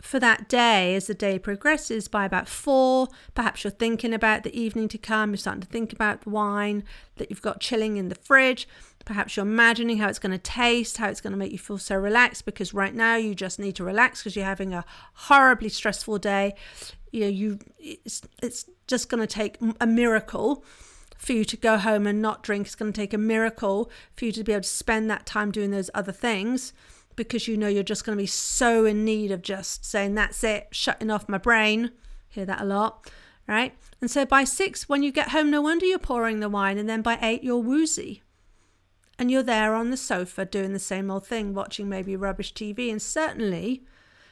for 0.00 0.20
that 0.20 0.48
day, 0.48 0.94
as 0.94 1.08
the 1.08 1.14
day 1.14 1.38
progresses, 1.38 2.06
by 2.06 2.24
about 2.24 2.48
four, 2.48 3.08
perhaps 3.34 3.64
you're 3.64 3.70
thinking 3.70 4.14
about 4.14 4.44
the 4.44 4.58
evening 4.58 4.86
to 4.88 4.98
come, 4.98 5.30
you're 5.30 5.38
starting 5.38 5.60
to 5.62 5.66
think 5.66 5.92
about 5.92 6.22
the 6.22 6.30
wine 6.30 6.84
that 7.16 7.30
you've 7.30 7.42
got 7.42 7.60
chilling 7.60 7.96
in 7.96 8.08
the 8.08 8.14
fridge. 8.14 8.68
Perhaps 9.04 9.36
you're 9.36 9.46
imagining 9.46 9.98
how 9.98 10.08
it's 10.08 10.18
going 10.18 10.32
to 10.32 10.38
taste, 10.38 10.98
how 10.98 11.08
it's 11.08 11.20
going 11.20 11.32
to 11.32 11.38
make 11.38 11.50
you 11.50 11.58
feel 11.58 11.78
so 11.78 11.96
relaxed 11.96 12.44
because 12.44 12.72
right 12.74 12.94
now 12.94 13.16
you 13.16 13.34
just 13.34 13.58
need 13.58 13.74
to 13.76 13.84
relax 13.84 14.20
because 14.20 14.36
you're 14.36 14.44
having 14.44 14.72
a 14.72 14.84
horribly 15.14 15.68
stressful 15.68 16.18
day. 16.18 16.54
You 17.10 17.22
know, 17.22 17.28
you 17.28 17.58
it's, 17.78 18.22
it's 18.42 18.66
just 18.86 19.08
going 19.08 19.20
to 19.20 19.26
take 19.26 19.56
a 19.80 19.86
miracle 19.86 20.62
for 21.16 21.32
you 21.32 21.44
to 21.44 21.56
go 21.56 21.78
home 21.78 22.06
and 22.06 22.22
not 22.22 22.42
drink. 22.42 22.66
It's 22.66 22.76
going 22.76 22.92
to 22.92 23.00
take 23.00 23.14
a 23.14 23.18
miracle 23.18 23.90
for 24.14 24.26
you 24.26 24.32
to 24.32 24.44
be 24.44 24.52
able 24.52 24.62
to 24.62 24.68
spend 24.68 25.10
that 25.10 25.26
time 25.26 25.50
doing 25.50 25.70
those 25.70 25.90
other 25.94 26.12
things 26.12 26.72
because 27.18 27.46
you 27.46 27.58
know 27.58 27.68
you're 27.68 27.82
just 27.82 28.06
going 28.06 28.16
to 28.16 28.22
be 28.22 28.26
so 28.26 28.86
in 28.86 29.04
need 29.04 29.30
of 29.30 29.42
just 29.42 29.84
saying, 29.84 30.14
that's 30.14 30.42
it, 30.42 30.68
shutting 30.70 31.10
off 31.10 31.28
my 31.28 31.36
brain. 31.36 31.90
Hear 32.28 32.46
that 32.46 32.62
a 32.62 32.64
lot, 32.64 33.10
right? 33.46 33.74
And 34.00 34.10
so 34.10 34.24
by 34.24 34.44
six, 34.44 34.88
when 34.88 35.02
you 35.02 35.12
get 35.12 35.30
home, 35.30 35.50
no 35.50 35.60
wonder 35.60 35.84
you're 35.84 35.98
pouring 35.98 36.40
the 36.40 36.48
wine. 36.48 36.78
And 36.78 36.88
then 36.88 37.02
by 37.02 37.18
eight, 37.20 37.44
you're 37.44 37.58
woozy. 37.58 38.22
And 39.18 39.30
you're 39.30 39.42
there 39.42 39.74
on 39.74 39.90
the 39.90 39.96
sofa 39.96 40.44
doing 40.44 40.72
the 40.72 40.78
same 40.78 41.10
old 41.10 41.26
thing, 41.26 41.52
watching 41.52 41.88
maybe 41.88 42.16
rubbish 42.16 42.54
TV. 42.54 42.90
And 42.90 43.02
certainly, 43.02 43.82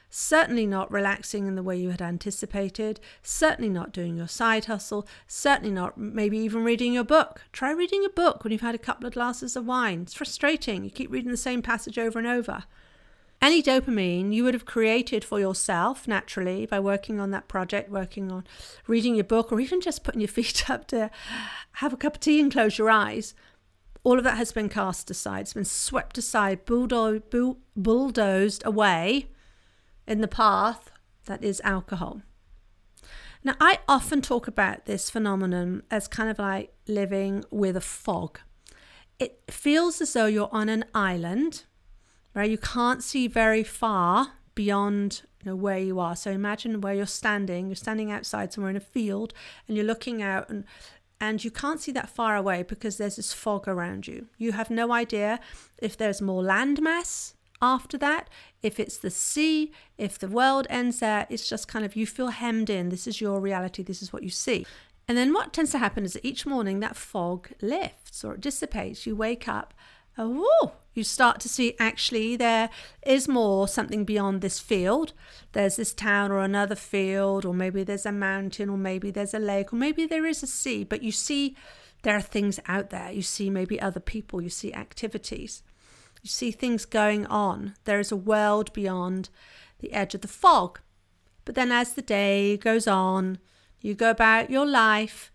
certainly 0.09 0.65
not 0.65 0.91
relaxing 0.91 1.47
in 1.47 1.55
the 1.55 1.63
way 1.63 1.77
you 1.77 1.89
had 1.89 2.01
anticipated, 2.01 2.99
certainly 3.21 3.69
not 3.69 3.91
doing 3.91 4.17
your 4.17 4.27
side 4.27 4.65
hustle, 4.65 5.07
certainly 5.27 5.71
not 5.71 5.97
maybe 5.97 6.37
even 6.37 6.63
reading 6.63 6.93
your 6.93 7.03
book. 7.03 7.43
Try 7.51 7.71
reading 7.71 8.05
a 8.05 8.09
book 8.09 8.43
when 8.43 8.51
you've 8.51 8.61
had 8.61 8.75
a 8.75 8.79
couple 8.79 9.05
of 9.07 9.13
glasses 9.13 9.55
of 9.55 9.65
wine. 9.65 10.03
It's 10.03 10.13
frustrating. 10.13 10.83
You 10.83 10.89
keep 10.89 11.11
reading 11.11 11.31
the 11.31 11.37
same 11.37 11.61
passage 11.61 11.97
over 11.97 12.17
and 12.17 12.27
over. 12.27 12.63
Any 13.39 13.61
dopamine 13.61 14.33
you 14.33 14.43
would 14.43 14.55
have 14.55 14.65
created 14.65 15.23
for 15.23 15.39
yourself 15.39 16.07
naturally 16.07 16.65
by 16.65 16.79
working 16.79 17.19
on 17.19 17.29
that 17.31 17.47
project, 17.47 17.91
working 17.91 18.31
on 18.31 18.45
reading 18.87 19.15
your 19.15 19.25
book, 19.25 19.51
or 19.51 19.59
even 19.59 19.79
just 19.79 20.03
putting 20.03 20.21
your 20.21 20.27
feet 20.29 20.69
up 20.69 20.87
to 20.87 21.11
have 21.73 21.93
a 21.93 21.97
cup 21.97 22.15
of 22.15 22.19
tea 22.21 22.39
and 22.39 22.51
close 22.51 22.77
your 22.77 22.89
eyes 22.89 23.33
all 24.03 24.17
of 24.17 24.23
that 24.23 24.37
has 24.37 24.53
been 24.53 24.69
cast 24.69 25.11
aside. 25.11 25.41
It's 25.41 25.53
been 25.53 25.65
swept 25.65 26.17
aside, 26.17 26.65
bulldo- 26.65 27.19
bull- 27.19 27.57
bulldozed 27.75 28.65
away 28.65 29.27
in 30.07 30.21
the 30.21 30.27
path 30.27 30.89
that 31.25 31.43
is 31.43 31.61
alcohol. 31.63 32.21
Now, 33.43 33.55
I 33.61 33.79
often 33.87 34.21
talk 34.21 34.47
about 34.47 34.85
this 34.85 35.09
phenomenon 35.09 35.83
as 35.91 36.07
kind 36.07 36.29
of 36.29 36.39
like 36.39 36.73
living 36.87 37.43
with 37.51 37.77
a 37.77 37.81
fog. 37.81 38.39
It 39.19 39.41
feels 39.49 40.01
as 40.01 40.13
though 40.13 40.25
you're 40.25 40.49
on 40.51 40.69
an 40.69 40.85
island 40.93 41.63
where 42.33 42.45
you 42.45 42.57
can't 42.57 43.03
see 43.03 43.27
very 43.27 43.63
far 43.63 44.33
beyond 44.53 45.21
you 45.43 45.51
know, 45.51 45.55
where 45.55 45.77
you 45.77 45.99
are. 45.99 46.15
So 46.15 46.31
imagine 46.31 46.81
where 46.81 46.93
you're 46.93 47.05
standing. 47.05 47.67
You're 47.67 47.75
standing 47.75 48.11
outside 48.11 48.51
somewhere 48.51 48.71
in 48.71 48.75
a 48.75 48.81
field 48.81 49.33
and 49.67 49.77
you're 49.77 49.85
looking 49.85 50.21
out 50.21 50.49
and 50.49 50.65
and 51.19 51.43
you 51.43 51.49
can't 51.49 51.81
see 51.81 51.91
that 51.93 52.09
far 52.09 52.35
away 52.35 52.61
because 52.61 52.97
there's 52.97 53.15
this 53.15 53.33
fog 53.33 53.67
around 53.67 54.07
you. 54.07 54.27
You 54.37 54.51
have 54.51 54.69
no 54.69 54.91
idea 54.91 55.39
if 55.79 55.97
there's 55.97 56.21
more 56.21 56.43
landmass 56.43 57.33
after 57.61 57.97
that, 57.97 58.29
if 58.61 58.79
it's 58.79 58.97
the 58.97 59.09
sea, 59.09 59.71
if 59.97 60.19
the 60.19 60.27
world 60.27 60.67
ends 60.69 60.99
there. 60.99 61.25
It's 61.29 61.49
just 61.49 61.67
kind 61.67 61.85
of 61.85 61.95
you 61.95 62.05
feel 62.05 62.27
hemmed 62.27 62.69
in. 62.69 62.89
This 62.89 63.07
is 63.07 63.21
your 63.21 63.39
reality. 63.39 63.83
This 63.83 64.01
is 64.01 64.13
what 64.13 64.23
you 64.23 64.29
see. 64.29 64.65
And 65.07 65.17
then 65.17 65.33
what 65.33 65.53
tends 65.53 65.71
to 65.71 65.77
happen 65.77 66.03
is 66.03 66.13
that 66.13 66.25
each 66.25 66.45
morning 66.45 66.79
that 66.81 66.95
fog 66.95 67.49
lifts 67.61 68.23
or 68.23 68.33
it 68.33 68.41
dissipates. 68.41 69.05
You 69.05 69.15
wake 69.15 69.47
up, 69.47 69.73
oh, 70.17 70.73
you 70.93 71.03
start 71.03 71.39
to 71.41 71.49
see 71.49 71.75
actually 71.79 72.35
there 72.35 72.69
is 73.05 73.27
more 73.27 73.67
something 73.67 74.03
beyond 74.03 74.41
this 74.41 74.59
field. 74.59 75.13
There's 75.53 75.77
this 75.77 75.93
town 75.93 76.31
or 76.31 76.41
another 76.41 76.75
field, 76.75 77.45
or 77.45 77.53
maybe 77.53 77.83
there's 77.83 78.05
a 78.05 78.11
mountain, 78.11 78.69
or 78.69 78.77
maybe 78.77 79.11
there's 79.11 79.33
a 79.33 79.39
lake, 79.39 79.71
or 79.71 79.77
maybe 79.77 80.05
there 80.05 80.25
is 80.25 80.43
a 80.43 80.47
sea, 80.47 80.83
but 80.83 81.03
you 81.03 81.11
see 81.11 81.55
there 82.01 82.17
are 82.17 82.21
things 82.21 82.59
out 82.67 82.89
there. 82.89 83.11
You 83.11 83.21
see 83.21 83.49
maybe 83.49 83.79
other 83.79 83.99
people, 83.99 84.41
you 84.41 84.49
see 84.49 84.73
activities, 84.73 85.63
you 86.27 86.29
see 86.29 86.51
things 86.51 86.85
going 86.85 87.25
on. 87.27 87.75
There 87.85 87.99
is 87.99 88.11
a 88.11 88.17
world 88.17 88.73
beyond 88.73 89.29
the 89.79 89.93
edge 89.93 90.13
of 90.13 90.21
the 90.21 90.27
fog. 90.27 90.79
But 91.45 91.55
then 91.55 91.71
as 91.71 91.93
the 91.93 92.01
day 92.01 92.57
goes 92.57 92.87
on, 92.87 93.39
you 93.79 93.93
go 93.93 94.09
about 94.09 94.49
your 94.49 94.65
life 94.65 95.31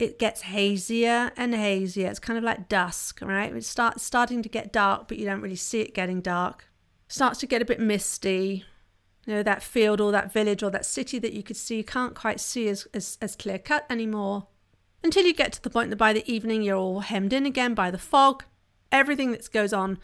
it 0.00 0.18
gets 0.18 0.42
hazier 0.42 1.30
and 1.36 1.54
hazier. 1.54 2.08
It's 2.08 2.18
kind 2.18 2.38
of 2.38 2.44
like 2.44 2.68
dusk, 2.68 3.20
right? 3.22 3.54
It 3.54 3.64
starts 3.64 4.02
starting 4.02 4.42
to 4.42 4.48
get 4.48 4.72
dark, 4.72 5.08
but 5.08 5.18
you 5.18 5.26
don't 5.26 5.40
really 5.40 5.56
see 5.56 5.80
it 5.80 5.94
getting 5.94 6.20
dark. 6.20 6.66
starts 7.08 7.40
to 7.40 7.46
get 7.46 7.60
a 7.60 7.64
bit 7.64 7.80
misty. 7.80 8.64
You 9.26 9.34
know, 9.34 9.42
that 9.42 9.62
field 9.62 10.00
or 10.00 10.12
that 10.12 10.32
village 10.32 10.62
or 10.62 10.70
that 10.70 10.86
city 10.86 11.18
that 11.18 11.32
you 11.32 11.42
could 11.42 11.56
see, 11.56 11.76
you 11.76 11.84
can't 11.84 12.14
quite 12.14 12.40
see 12.40 12.68
as, 12.68 12.86
as, 12.94 13.18
as 13.20 13.36
clear 13.36 13.58
cut 13.58 13.84
anymore. 13.90 14.46
Until 15.02 15.24
you 15.24 15.34
get 15.34 15.52
to 15.52 15.62
the 15.62 15.70
point 15.70 15.90
that 15.90 15.96
by 15.96 16.12
the 16.12 16.30
evening 16.30 16.62
you're 16.62 16.76
all 16.76 17.00
hemmed 17.00 17.32
in 17.32 17.46
again 17.46 17.74
by 17.74 17.90
the 17.90 17.98
fog. 17.98 18.44
Everything 18.92 19.32
that 19.32 19.50
goes 19.52 19.72
on 19.72 19.98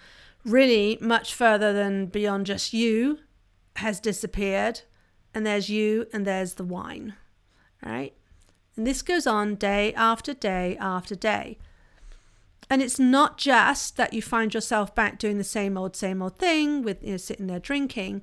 really 0.45 0.99
much 1.00 1.35
further 1.35 1.73
than 1.73 2.07
beyond 2.07 2.47
just 2.47 2.73
you 2.73 3.19
has 3.76 4.00
disappeared. 4.00 4.83
And 5.35 5.47
there's 5.47 5.69
you 5.69 6.07
and 6.12 6.26
there's 6.26 6.55
the 6.55 6.64
wine, 6.64 7.14
right? 7.85 8.14
And 8.76 8.87
this 8.87 9.02
goes 9.02 9.26
on 9.26 9.57
day 9.57 9.93
after 9.95 10.33
day 10.33 10.76
after 10.78 11.14
day. 11.14 11.59
And 12.69 12.83
it's 12.83 12.99
not 12.99 13.38
just 13.38 13.97
that 13.97 14.12
you 14.12 14.23
find 14.23 14.52
yourself 14.52 14.95
back 14.95 15.19
doing 15.19 15.38
the 15.38 15.45
same 15.45 15.76
old, 15.78 15.95
same 15.95 16.21
old 16.21 16.38
thing 16.38 16.83
with 16.83 17.02
you 17.02 17.12
know, 17.12 17.16
sitting 17.16 17.47
there 17.47 17.61
drinking. 17.61 18.23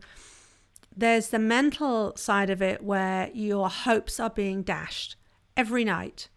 There's 0.96 1.30
the 1.30 1.40
mental 1.40 2.16
side 2.18 2.50
of 2.50 2.62
it 2.62 2.84
where 2.84 3.30
your 3.34 3.70
hopes 3.70 4.20
are 4.20 4.30
being 4.30 4.62
dashed 4.64 5.16
every 5.56 5.84
night, 5.84 6.30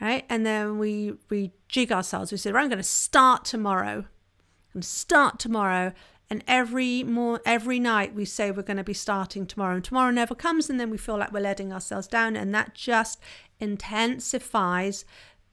right? 0.00 0.24
And 0.28 0.46
then 0.46 0.78
we 0.78 1.14
we 1.28 1.52
jig 1.72 1.90
ourselves. 1.90 2.30
We 2.30 2.38
say, 2.38 2.52
right, 2.52 2.62
I'm 2.62 2.68
going 2.68 2.76
to 2.76 2.84
start 2.84 3.44
tomorrow. 3.44 4.04
I'm 4.74 4.82
start 4.82 5.40
tomorrow, 5.40 5.92
and 6.30 6.44
every 6.46 7.02
more 7.02 7.40
every 7.44 7.78
night 7.78 8.14
we 8.14 8.24
say 8.24 8.50
we're 8.50 8.62
going 8.62 8.76
to 8.78 8.84
be 8.84 8.94
starting 8.94 9.46
tomorrow, 9.46 9.74
and 9.74 9.84
tomorrow 9.84 10.12
never 10.12 10.34
comes, 10.34 10.70
and 10.70 10.78
then 10.78 10.88
we 10.88 10.96
feel 10.96 11.18
like 11.18 11.32
we're 11.32 11.40
letting 11.40 11.72
ourselves 11.72 12.06
down, 12.06 12.36
and 12.36 12.54
that 12.54 12.74
just 12.74 13.20
intensifies 13.58 15.04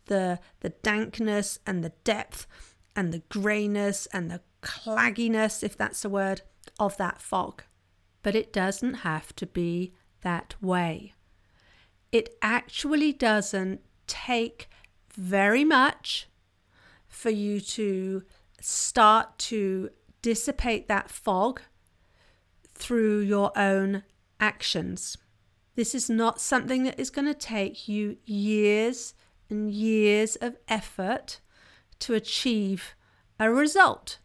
the 0.06 0.40
the 0.62 0.70
dankness 0.70 1.60
and 1.66 1.84
the 1.84 1.94
depth 2.04 2.48
and 2.96 3.14
the 3.14 3.24
greyness 3.30 4.08
and 4.14 4.30
the 4.30 4.42
clagginess, 4.62 5.64
if 5.64 5.76
that's 5.76 6.06
a 6.06 6.10
word, 6.10 6.42
of 6.80 6.96
that 6.98 7.22
fog. 7.22 7.64
But 8.24 8.36
it 8.36 8.54
doesn't 8.54 8.96
have 8.96 9.36
to 9.38 9.46
be 9.46 9.94
that 10.22 10.56
way. 10.62 11.14
It 12.12 12.36
actually 12.42 13.14
doesn't 13.14 13.82
take 14.08 14.70
very 15.14 15.64
much 15.64 16.28
for 17.08 17.30
you 17.30 17.60
to 17.60 18.24
start 18.62 19.38
to 19.38 19.90
dissipate 20.22 20.88
that 20.88 21.10
fog 21.10 21.62
through 22.76 23.20
your 23.20 23.58
own 23.58 24.04
actions. 24.40 25.18
This 25.76 25.96
is 25.96 26.10
not 26.10 26.42
something 26.42 26.84
that 26.84 27.00
is 27.00 27.10
going 27.10 27.28
to 27.28 27.34
take 27.34 27.88
you 27.88 28.18
years 28.26 29.14
and 29.50 29.72
years 29.72 30.36
of 30.38 30.58
effort 30.68 31.40
to 32.00 32.14
achieve 32.14 32.96
a 33.40 33.52
result. 33.52 34.20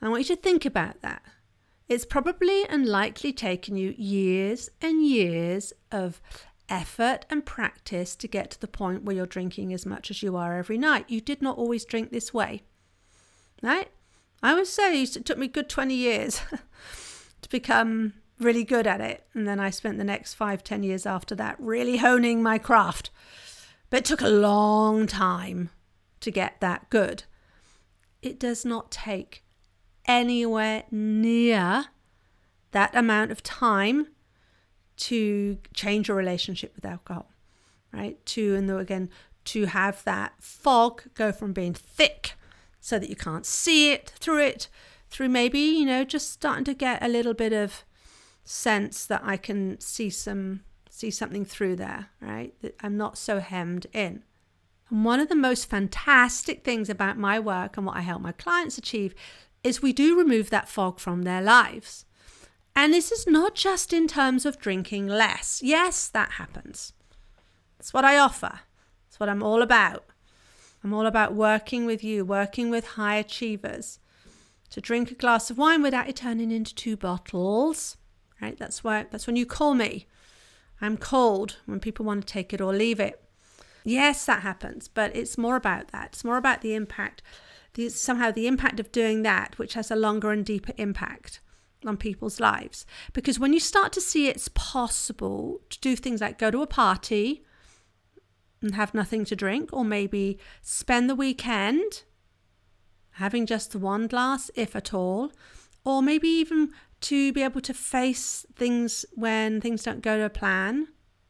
I 0.00 0.08
want 0.08 0.28
you 0.28 0.36
to 0.36 0.42
think 0.42 0.64
about 0.64 1.00
that. 1.02 1.22
It's 1.88 2.04
probably 2.04 2.64
and 2.68 2.86
likely 2.86 3.32
taken 3.32 3.76
you 3.76 3.94
years 3.96 4.70
and 4.80 5.06
years 5.06 5.72
of 5.90 6.20
effort 6.72 7.26
and 7.28 7.44
practice 7.44 8.16
to 8.16 8.26
get 8.26 8.50
to 8.50 8.60
the 8.60 8.66
point 8.66 9.04
where 9.04 9.14
you're 9.14 9.26
drinking 9.26 9.72
as 9.74 9.84
much 9.84 10.10
as 10.10 10.22
you 10.22 10.36
are 10.36 10.56
every 10.56 10.78
night. 10.78 11.04
You 11.08 11.20
did 11.20 11.42
not 11.42 11.58
always 11.58 11.84
drink 11.84 12.10
this 12.10 12.32
way, 12.32 12.62
right? 13.62 13.90
I 14.42 14.54
would 14.54 14.66
say 14.66 15.02
it 15.02 15.24
took 15.26 15.38
me 15.38 15.46
good 15.46 15.68
20 15.68 15.94
years 15.94 16.40
to 17.42 17.48
become 17.50 18.14
really 18.40 18.64
good 18.64 18.86
at 18.86 19.02
it. 19.02 19.24
And 19.34 19.46
then 19.46 19.60
I 19.60 19.68
spent 19.68 19.98
the 19.98 20.04
next 20.04 20.34
five, 20.34 20.64
10 20.64 20.82
years 20.82 21.04
after 21.04 21.34
that 21.36 21.56
really 21.60 21.98
honing 21.98 22.42
my 22.42 22.58
craft. 22.58 23.10
But 23.90 23.98
it 23.98 24.04
took 24.06 24.22
a 24.22 24.28
long 24.28 25.06
time 25.06 25.68
to 26.20 26.30
get 26.30 26.60
that 26.60 26.88
good. 26.88 27.24
It 28.22 28.40
does 28.40 28.64
not 28.64 28.90
take 28.90 29.44
anywhere 30.06 30.84
near 30.90 31.86
that 32.70 32.96
amount 32.96 33.30
of 33.30 33.42
time 33.42 34.08
to 35.02 35.58
change 35.74 36.06
your 36.06 36.16
relationship 36.16 36.74
with 36.76 36.84
alcohol, 36.84 37.28
right? 37.92 38.24
To, 38.26 38.54
and 38.54 38.70
again, 38.70 39.10
to 39.46 39.66
have 39.66 40.04
that 40.04 40.34
fog 40.38 41.02
go 41.14 41.32
from 41.32 41.52
being 41.52 41.74
thick 41.74 42.34
so 42.80 42.98
that 42.98 43.10
you 43.10 43.16
can't 43.16 43.44
see 43.44 43.90
it 43.90 44.12
through 44.20 44.42
it, 44.42 44.68
through 45.10 45.28
maybe, 45.28 45.58
you 45.58 45.84
know, 45.84 46.04
just 46.04 46.30
starting 46.30 46.64
to 46.64 46.74
get 46.74 47.02
a 47.02 47.08
little 47.08 47.34
bit 47.34 47.52
of 47.52 47.84
sense 48.44 49.04
that 49.06 49.22
I 49.24 49.36
can 49.36 49.80
see 49.80 50.10
some 50.10 50.60
see 50.88 51.10
something 51.10 51.44
through 51.44 51.74
there, 51.74 52.10
right? 52.20 52.54
That 52.60 52.76
I'm 52.80 52.96
not 52.96 53.16
so 53.18 53.40
hemmed 53.40 53.86
in. 53.92 54.22
And 54.90 55.04
one 55.04 55.20
of 55.20 55.28
the 55.28 55.34
most 55.34 55.68
fantastic 55.68 56.64
things 56.64 56.90
about 56.90 57.16
my 57.16 57.40
work 57.40 57.76
and 57.76 57.86
what 57.86 57.96
I 57.96 58.02
help 58.02 58.20
my 58.20 58.32
clients 58.32 58.78
achieve 58.78 59.14
is 59.64 59.80
we 59.80 59.92
do 59.92 60.18
remove 60.18 60.50
that 60.50 60.68
fog 60.68 61.00
from 61.00 61.22
their 61.22 61.40
lives. 61.40 62.04
And 62.74 62.92
this 62.92 63.12
is 63.12 63.26
not 63.26 63.54
just 63.54 63.92
in 63.92 64.08
terms 64.08 64.46
of 64.46 64.58
drinking 64.58 65.06
less. 65.06 65.60
Yes, 65.62 66.08
that 66.08 66.32
happens. 66.32 66.92
That's 67.78 67.92
what 67.92 68.04
I 68.04 68.18
offer. 68.18 68.60
That's 69.06 69.20
what 69.20 69.28
I'm 69.28 69.42
all 69.42 69.60
about. 69.60 70.04
I'm 70.82 70.94
all 70.94 71.06
about 71.06 71.34
working 71.34 71.84
with 71.84 72.02
you, 72.02 72.24
working 72.24 72.70
with 72.70 72.86
high 72.88 73.16
achievers 73.16 73.98
to 74.70 74.80
drink 74.80 75.10
a 75.10 75.14
glass 75.14 75.50
of 75.50 75.58
wine 75.58 75.82
without 75.82 76.08
it 76.08 76.16
turning 76.16 76.50
into 76.50 76.74
two 76.74 76.96
bottles. 76.96 77.96
Right? 78.40 78.58
That's 78.58 78.82
why 78.82 79.06
that's 79.10 79.26
when 79.26 79.36
you 79.36 79.46
call 79.46 79.74
me. 79.74 80.06
I'm 80.80 80.96
called 80.96 81.58
when 81.66 81.78
people 81.78 82.04
want 82.04 82.26
to 82.26 82.32
take 82.32 82.52
it 82.52 82.60
or 82.60 82.72
leave 82.72 82.98
it. 82.98 83.22
Yes, 83.84 84.24
that 84.26 84.42
happens, 84.42 84.88
but 84.88 85.14
it's 85.14 85.36
more 85.38 85.56
about 85.56 85.88
that. 85.88 86.10
It's 86.12 86.24
more 86.24 86.36
about 86.36 86.60
the 86.60 86.74
impact, 86.74 87.22
the, 87.74 87.88
somehow 87.88 88.30
the 88.30 88.46
impact 88.46 88.80
of 88.80 88.90
doing 88.92 89.22
that, 89.22 89.58
which 89.58 89.74
has 89.74 89.90
a 89.90 89.96
longer 89.96 90.30
and 90.30 90.44
deeper 90.44 90.72
impact 90.76 91.40
on 91.88 91.96
people's 91.96 92.40
lives. 92.40 92.86
Because 93.12 93.38
when 93.38 93.52
you 93.52 93.60
start 93.60 93.92
to 93.92 94.00
see 94.00 94.28
it's 94.28 94.48
possible 94.48 95.60
to 95.70 95.80
do 95.80 95.96
things 95.96 96.20
like 96.20 96.38
go 96.38 96.50
to 96.50 96.62
a 96.62 96.66
party, 96.66 97.44
and 98.60 98.76
have 98.76 98.94
nothing 98.94 99.24
to 99.24 99.34
drink, 99.34 99.70
or 99.72 99.84
maybe 99.84 100.38
spend 100.62 101.10
the 101.10 101.16
weekend 101.16 102.04
having 103.16 103.44
just 103.44 103.74
one 103.74 104.06
glass, 104.06 104.50
if 104.54 104.76
at 104.76 104.94
all, 104.94 105.32
or 105.84 106.00
maybe 106.00 106.28
even 106.28 106.70
to 107.00 107.32
be 107.32 107.42
able 107.42 107.60
to 107.60 107.74
face 107.74 108.46
things 108.54 109.04
when 109.14 109.60
things 109.60 109.82
don't 109.82 110.00
go 110.00 110.16
to 110.16 110.30
plan 110.30 110.86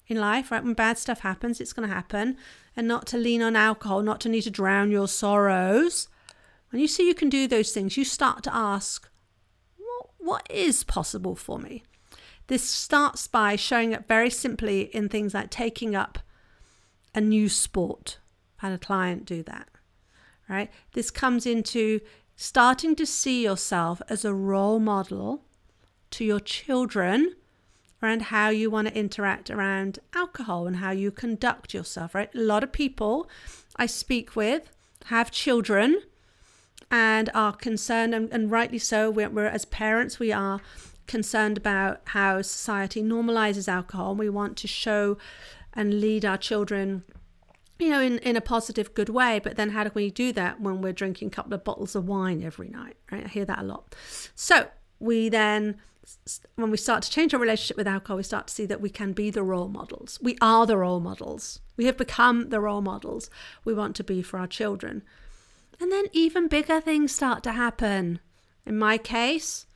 in 0.07 0.19
life, 0.19 0.51
right? 0.51 0.63
When 0.63 0.75
bad 0.75 0.99
stuff 0.99 1.21
happens, 1.21 1.61
it's 1.61 1.73
going 1.73 1.89
to 1.89 1.95
happen, 1.95 2.37
and 2.77 2.87
not 2.87 3.07
to 3.07 3.17
lean 3.17 3.41
on 3.41 3.57
alcohol, 3.57 4.03
not 4.03 4.21
to 4.21 4.29
need 4.29 4.43
to 4.43 4.51
drown 4.51 4.91
your 4.91 5.09
sorrows. 5.09 6.09
When 6.71 6.81
you 6.81 6.89
see 6.89 7.07
you 7.07 7.15
can 7.15 7.31
do 7.31 7.49
those 7.49 7.73
things, 7.73 7.97
you 7.97 8.05
start 8.05 8.43
to 8.45 8.55
ask, 8.55 9.09
what, 10.23 10.47
is 10.51 10.85
possible 10.85 11.35
for 11.35 11.59
me? 11.59 11.83
This 12.47 12.63
starts 12.63 13.27
by 13.27 13.57
showing 13.57 13.95
up 13.95 14.07
very 14.07 14.31
simply 14.31 14.83
in 14.95 15.09
things 15.09 15.35
like 15.35 15.51
taking 15.51 15.95
up 15.95 16.19
a 17.15 17.21
new 17.21 17.49
sport. 17.49 18.19
I 18.61 18.67
had 18.67 18.75
a 18.75 18.79
client 18.79 19.25
do 19.25 19.43
that, 19.45 19.69
right? 20.49 20.71
This 20.93 21.11
comes 21.11 21.47
into 21.47 22.01
starting 22.37 22.95
to 22.97 23.07
see 23.07 23.43
yourself 23.43 24.01
as 24.09 24.25
a 24.25 24.35
role 24.35 24.79
model 24.79 25.45
to 26.11 26.25
your 26.25 26.41
children 26.41 27.35
around 28.03 28.23
how 28.23 28.49
you 28.49 28.71
want 28.71 28.89
to 28.89 28.99
interact 28.99 29.51
around 29.51 29.99
alcohol 30.15 30.67
and 30.67 30.77
how 30.77 30.91
you 30.91 31.11
conduct 31.11 31.73
yourself, 31.73 32.15
right? 32.15 32.35
A 32.35 32.39
lot 32.39 32.65
of 32.65 32.73
people 32.73 33.29
I 33.77 33.87
speak 33.87 34.35
with 34.35 34.71
have 35.07 35.31
children 35.31 36.03
and 36.93 37.31
are 37.35 37.55
concerned, 37.55 38.15
and, 38.15 38.31
and 38.31 38.51
rightly 38.51 38.79
so. 38.79 39.11
We're, 39.11 39.31
we're, 39.31 39.47
as 39.47 39.65
parents, 39.65 40.21
we 40.21 40.31
are 40.31 40.61
concerned 41.07 41.57
about 41.57 42.03
how 42.09 42.43
society 42.43 43.03
normalizes 43.03 43.67
alcohol. 43.67 44.15
We 44.15 44.29
want 44.29 44.59
to 44.59 44.69
show 44.69 45.17
and 45.73 46.01
lead 46.01 46.25
our 46.25 46.37
children 46.37 47.03
you 47.79 47.89
know, 47.91 48.01
in, 48.01 48.19
in 48.19 48.37
a 48.37 48.41
positive, 48.41 48.95
good 48.95 49.09
way. 49.09 49.41
But 49.43 49.57
then 49.57 49.71
how 49.71 49.85
do 49.85 49.91
we 49.95 50.11
do 50.11 50.33
that 50.35 50.61
when 50.61 50.81
we're 50.83 50.93
drinking 50.93 51.29
a 51.29 51.31
couple 51.31 51.55
of 51.55 51.65
bottles 51.65 51.97
of 51.97 52.07
wine 52.07 52.43
every 52.43 52.69
night, 52.69 52.97
right? 53.11 53.25
I 53.25 53.29
hear 53.29 53.45
that 53.47 53.59
a 53.59 53.65
lot. 53.65 53.95
So 54.37 54.69
we 55.01 55.29
then, 55.29 55.79
when 56.55 56.71
we 56.71 56.77
start 56.77 57.03
to 57.05 57.11
change 57.11 57.35
our 57.35 57.41
relationship 57.41 57.77
with 57.77 57.89
alcohol, 57.89 58.19
we 58.19 58.23
start 58.23 58.47
to 58.49 58.55
see 58.55 58.67
that 58.67 58.81
we 58.81 58.91
can 58.91 59.13
be 59.13 59.31
the 59.31 59.43
role 59.43 59.69
models. 59.69 60.19
We 60.23 60.37
are 60.41 60.65
the 60.65 60.77
role 60.77 61.01
models. 61.01 61.61
We 61.77 61.87
have 61.87 61.97
become 61.97 62.51
the 62.51 62.61
role 62.61 62.83
models 62.83 63.31
we 63.65 63.75
want 63.75 63.97
to 63.97 64.05
be 64.05 64.23
for 64.23 64.39
our 64.39 64.47
children. 64.47 65.03
And 65.83 65.91
then 65.91 66.05
even 66.13 66.47
bigger 66.47 66.81
things 66.81 67.11
start 67.11 67.43
to 67.43 67.51
happen. 67.51 68.21
In 68.65 68.79
my 68.79 68.99
case, 68.99 69.67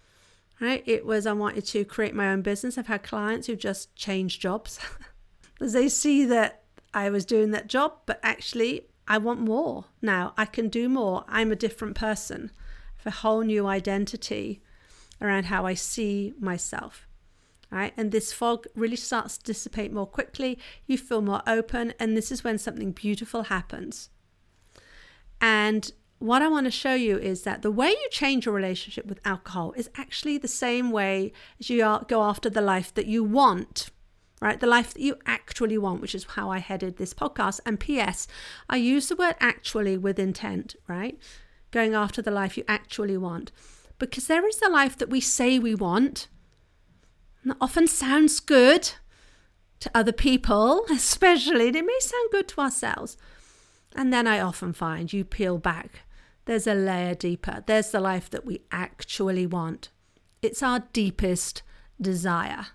right, 0.60 0.84
it 0.86 1.04
was 1.04 1.26
I 1.26 1.32
wanted 1.32 1.66
to 1.66 1.84
create 1.84 2.14
my 2.14 2.28
own 2.28 2.42
business. 2.42 2.78
I've 2.78 2.86
had 2.86 3.02
clients 3.02 3.48
who 3.48 3.56
just 3.56 3.92
changed 3.96 4.40
jobs 4.40 4.78
as 5.60 5.72
they 5.72 5.88
see 5.88 6.24
that 6.26 6.62
I 6.94 7.10
was 7.10 7.24
doing 7.24 7.50
that 7.50 7.66
job, 7.66 7.94
but 8.06 8.20
actually, 8.22 8.82
I 9.08 9.18
want 9.18 9.40
more 9.40 9.86
now. 10.00 10.32
I 10.36 10.44
can 10.44 10.68
do 10.68 10.88
more. 10.88 11.24
I'm 11.26 11.50
a 11.50 11.56
different 11.56 11.96
person. 11.96 12.52
A 13.04 13.10
whole 13.10 13.40
new 13.42 13.66
identity 13.66 14.62
around 15.20 15.46
how 15.46 15.66
I 15.66 15.74
see 15.74 16.34
myself. 16.38 17.08
Right? 17.68 17.92
And 17.96 18.12
this 18.12 18.32
fog 18.32 18.68
really 18.76 18.94
starts 18.94 19.38
to 19.38 19.44
dissipate 19.44 19.92
more 19.92 20.06
quickly. 20.06 20.56
You 20.86 20.98
feel 20.98 21.20
more 21.20 21.42
open, 21.48 21.94
and 21.98 22.16
this 22.16 22.30
is 22.30 22.44
when 22.44 22.58
something 22.58 22.92
beautiful 22.92 23.44
happens. 23.44 24.10
And 25.40 25.90
what 26.18 26.42
I 26.42 26.48
want 26.48 26.64
to 26.64 26.70
show 26.70 26.94
you 26.94 27.18
is 27.18 27.42
that 27.42 27.62
the 27.62 27.70
way 27.70 27.90
you 27.90 28.08
change 28.10 28.46
your 28.46 28.54
relationship 28.54 29.06
with 29.06 29.20
alcohol 29.24 29.72
is 29.76 29.90
actually 29.96 30.38
the 30.38 30.48
same 30.48 30.90
way 30.90 31.32
as 31.60 31.68
you 31.68 31.78
go 32.08 32.22
after 32.22 32.48
the 32.48 32.62
life 32.62 32.94
that 32.94 33.06
you 33.06 33.22
want 33.22 33.90
right? 34.40 34.60
The 34.60 34.66
life 34.66 34.92
that 34.94 35.02
you 35.02 35.16
actually 35.26 35.78
want, 35.78 36.00
which 36.00 36.14
is 36.14 36.24
how 36.24 36.50
I 36.50 36.58
headed 36.58 36.96
this 36.96 37.14
podcast. 37.14 37.60
And 37.64 37.80
P.S., 37.80 38.26
I 38.68 38.76
use 38.76 39.08
the 39.08 39.16
word 39.16 39.36
actually 39.40 39.96
with 39.96 40.18
intent, 40.18 40.76
right? 40.86 41.18
Going 41.70 41.94
after 41.94 42.20
the 42.22 42.30
life 42.30 42.56
you 42.56 42.64
actually 42.68 43.16
want. 43.16 43.50
Because 43.98 44.26
there 44.26 44.46
is 44.46 44.58
the 44.58 44.68
life 44.68 44.96
that 44.98 45.08
we 45.08 45.20
say 45.20 45.58
we 45.58 45.74
want. 45.74 46.28
And 47.42 47.52
that 47.52 47.58
often 47.60 47.86
sounds 47.86 48.40
good 48.40 48.92
to 49.80 49.90
other 49.94 50.12
people, 50.12 50.84
especially, 50.90 51.68
and 51.68 51.76
it 51.76 51.86
may 51.86 51.98
sound 52.00 52.30
good 52.30 52.48
to 52.48 52.60
ourselves. 52.60 53.16
And 53.96 54.12
then 54.12 54.26
I 54.26 54.40
often 54.40 54.72
find 54.72 55.12
you 55.12 55.24
peel 55.24 55.58
back. 55.58 56.02
There's 56.44 56.66
a 56.66 56.74
layer 56.74 57.14
deeper. 57.14 57.64
There's 57.66 57.90
the 57.90 58.00
life 58.00 58.30
that 58.30 58.46
we 58.46 58.62
actually 58.70 59.46
want. 59.46 59.88
It's 60.42 60.62
our 60.62 60.80
deepest 60.92 61.62
desire 62.00 62.66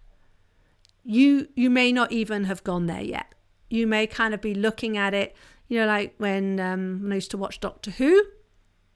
you 1.03 1.47
you 1.55 1.69
may 1.69 1.91
not 1.91 2.11
even 2.11 2.45
have 2.45 2.63
gone 2.63 2.85
there 2.85 3.01
yet. 3.01 3.33
You 3.69 3.87
may 3.87 4.07
kind 4.07 4.33
of 4.33 4.41
be 4.41 4.53
looking 4.53 4.97
at 4.97 5.13
it, 5.13 5.35
you 5.67 5.79
know, 5.79 5.87
like 5.87 6.13
when, 6.17 6.59
um, 6.59 6.99
when 7.01 7.11
I 7.13 7.15
used 7.15 7.31
to 7.31 7.37
watch 7.37 7.59
Doctor 7.59 7.91
Who. 7.91 8.25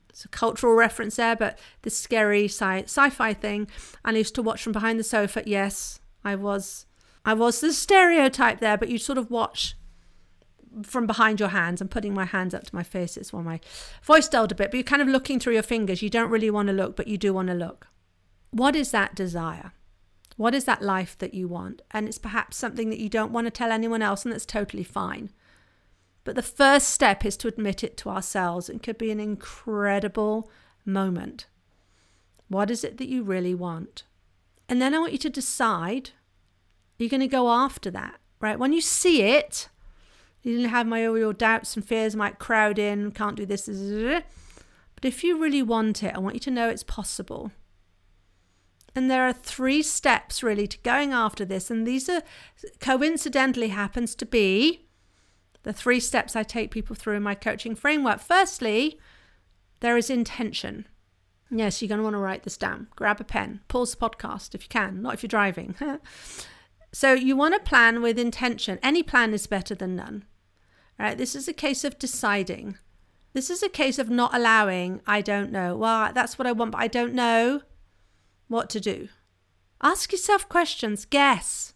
It's 0.09 0.25
a 0.25 0.29
cultural 0.29 0.75
reference 0.75 1.17
there, 1.17 1.35
but 1.35 1.59
this 1.81 1.97
scary 1.97 2.45
sci- 2.45 2.83
sci-fi 2.83 3.33
thing. 3.33 3.67
And 4.03 4.15
I 4.15 4.19
used 4.19 4.35
to 4.35 4.41
watch 4.41 4.63
from 4.63 4.71
behind 4.73 4.99
the 4.99 5.03
sofa. 5.03 5.43
Yes, 5.45 5.99
I 6.23 6.35
was, 6.35 6.85
I 7.25 7.33
was 7.33 7.59
the 7.59 7.73
stereotype 7.73 8.59
there, 8.59 8.77
but 8.77 8.89
you 8.89 8.97
sort 8.97 9.17
of 9.17 9.29
watch 9.29 9.75
from 10.83 11.07
behind 11.07 11.39
your 11.39 11.49
hands. 11.49 11.81
I'm 11.81 11.87
putting 11.87 12.13
my 12.13 12.25
hands 12.25 12.53
up 12.53 12.63
to 12.65 12.75
my 12.75 12.83
face. 12.83 13.17
It's 13.17 13.33
why 13.33 13.41
my 13.41 13.59
voice 14.03 14.27
dulled 14.27 14.51
a 14.51 14.55
bit, 14.55 14.71
but 14.71 14.77
you're 14.77 14.83
kind 14.83 15.01
of 15.01 15.07
looking 15.07 15.39
through 15.39 15.53
your 15.53 15.63
fingers. 15.63 16.01
You 16.01 16.09
don't 16.09 16.29
really 16.29 16.49
want 16.49 16.67
to 16.67 16.73
look, 16.73 16.95
but 16.95 17.07
you 17.07 17.17
do 17.17 17.33
want 17.33 17.47
to 17.49 17.53
look. 17.53 17.87
What 18.51 18.75
is 18.75 18.91
that 18.91 19.15
desire? 19.15 19.71
What 20.37 20.53
is 20.53 20.65
that 20.65 20.81
life 20.81 21.17
that 21.19 21.33
you 21.33 21.47
want? 21.47 21.81
And 21.91 22.07
it's 22.07 22.17
perhaps 22.17 22.57
something 22.57 22.89
that 22.89 22.99
you 22.99 23.09
don't 23.09 23.31
want 23.31 23.47
to 23.47 23.51
tell 23.51 23.71
anyone 23.71 24.01
else, 24.01 24.25
and 24.25 24.33
that's 24.33 24.45
totally 24.45 24.83
fine. 24.83 25.31
But 26.23 26.35
the 26.35 26.41
first 26.41 26.89
step 26.89 27.23
is 27.23 27.37
to 27.37 27.47
admit 27.47 27.83
it 27.83 27.97
to 27.97 28.09
ourselves. 28.09 28.69
It 28.69 28.83
could 28.83 28.97
be 28.97 29.11
an 29.11 29.19
incredible 29.19 30.49
moment. 30.83 31.45
What 32.47 32.69
is 32.69 32.83
it 32.83 32.97
that 32.97 33.07
you 33.07 33.23
really 33.23 33.55
want? 33.55 34.03
And 34.67 34.81
then 34.81 34.93
I 34.93 34.99
want 34.99 35.11
you 35.11 35.17
to 35.19 35.29
decide 35.29 36.11
you're 36.97 37.09
going 37.09 37.21
to 37.21 37.27
go 37.27 37.49
after 37.49 37.91
that, 37.91 38.19
right? 38.39 38.57
When 38.59 38.73
you 38.73 38.81
see 38.81 39.21
it, 39.21 39.69
you 40.45 40.57
didn't 40.57 40.69
have 40.69 40.85
my 40.85 41.03
all 41.07 41.17
your 41.17 41.33
doubts 41.33 41.75
and 41.75 41.83
fears 41.83 42.15
might 42.15 42.37
crowd 42.37 42.77
in, 42.77 43.09
can't 43.11 43.35
do 43.35 43.47
this. 43.47 43.65
But 43.65 45.03
if 45.03 45.23
you 45.23 45.41
really 45.41 45.63
want 45.63 46.03
it, 46.03 46.13
I 46.13 46.19
want 46.19 46.35
you 46.35 46.39
to 46.41 46.51
know 46.51 46.69
it's 46.69 46.83
possible. 46.83 47.51
And 48.93 49.09
there 49.09 49.23
are 49.27 49.33
three 49.33 49.81
steps 49.81 50.43
really 50.43 50.67
to 50.67 50.77
going 50.79 51.13
after 51.13 51.45
this. 51.45 51.71
And 51.71 51.87
these 51.87 52.07
are 52.07 52.21
coincidentally 52.79 53.69
happens 53.69 54.13
to 54.15 54.25
be 54.25 54.85
the 55.63 55.73
three 55.73 55.99
steps 55.99 56.35
I 56.35 56.43
take 56.43 56.69
people 56.69 56.95
through 56.95 57.15
in 57.15 57.23
my 57.23 57.33
coaching 57.33 57.73
framework. 57.73 58.19
Firstly, 58.19 58.99
there 59.79 59.97
is 59.97 60.11
intention. 60.11 60.87
Yes, 61.49 61.81
you're 61.81 61.89
going 61.89 61.97
to 61.97 62.03
want 62.03 62.13
to 62.13 62.19
write 62.19 62.43
this 62.43 62.55
down. 62.55 62.87
Grab 62.95 63.19
a 63.19 63.23
pen, 63.23 63.61
pause 63.67 63.95
the 63.95 63.97
podcast 63.97 64.53
if 64.53 64.61
you 64.63 64.69
can, 64.69 65.01
not 65.01 65.15
if 65.15 65.23
you're 65.23 65.27
driving. 65.27 65.75
so 66.93 67.13
you 67.13 67.35
want 67.35 67.55
to 67.55 67.59
plan 67.59 68.03
with 68.03 68.19
intention. 68.19 68.77
Any 68.83 69.01
plan 69.01 69.33
is 69.33 69.47
better 69.47 69.73
than 69.73 69.95
none. 69.95 70.23
Right? 70.97 71.17
This 71.17 71.35
is 71.35 71.47
a 71.47 71.53
case 71.53 71.83
of 71.83 71.99
deciding. 71.99 72.77
This 73.33 73.49
is 73.49 73.61
a 73.61 73.69
case 73.69 73.99
of 73.99 74.09
not 74.09 74.33
allowing, 74.33 75.01
I 75.05 75.21
don't 75.21 75.51
know. 75.51 75.75
Well, 75.75 76.11
that's 76.13 76.39
what 76.39 76.47
I 76.47 76.53
want, 76.53 76.71
but 76.71 76.81
I 76.81 76.87
don't 76.87 77.13
know 77.13 77.61
what 78.47 78.69
to 78.69 78.79
do. 78.79 79.09
Ask 79.81 80.11
yourself 80.11 80.47
questions, 80.47 81.03
guess. 81.05 81.73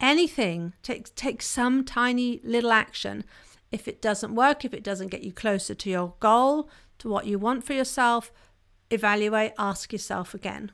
Anything. 0.00 0.72
Take, 0.82 1.12
take 1.14 1.42
some 1.42 1.84
tiny 1.84 2.40
little 2.44 2.70
action. 2.70 3.24
If 3.72 3.88
it 3.88 4.00
doesn't 4.00 4.36
work, 4.36 4.64
if 4.64 4.72
it 4.72 4.84
doesn't 4.84 5.08
get 5.10 5.24
you 5.24 5.32
closer 5.32 5.74
to 5.74 5.90
your 5.90 6.14
goal, 6.20 6.68
to 6.98 7.08
what 7.08 7.26
you 7.26 7.40
want 7.40 7.64
for 7.64 7.72
yourself, 7.72 8.30
evaluate, 8.90 9.52
ask 9.58 9.92
yourself 9.92 10.32
again. 10.32 10.70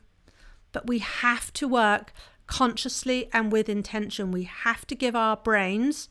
But 0.73 0.87
we 0.87 0.99
have 0.99 1.53
to 1.55 1.67
work 1.67 2.13
consciously 2.47 3.31
and 3.33 3.51
with 3.51 3.69
intention. 3.69 4.33
We 4.33 4.45
have 4.45 4.87
to 4.89 4.95
give 4.95 5.17
our 5.17 5.37
brains 5.37 6.09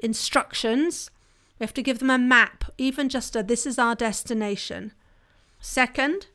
instructions. 0.00 1.10
We 1.58 1.64
have 1.64 1.74
to 1.74 1.82
give 1.82 1.98
them 1.98 2.10
a 2.10 2.18
map, 2.18 2.64
even 2.78 3.08
just 3.08 3.34
a 3.34 3.42
this 3.42 3.66
is 3.66 3.78
our 3.78 3.94
destination. 3.94 4.92
Second, 5.60 6.28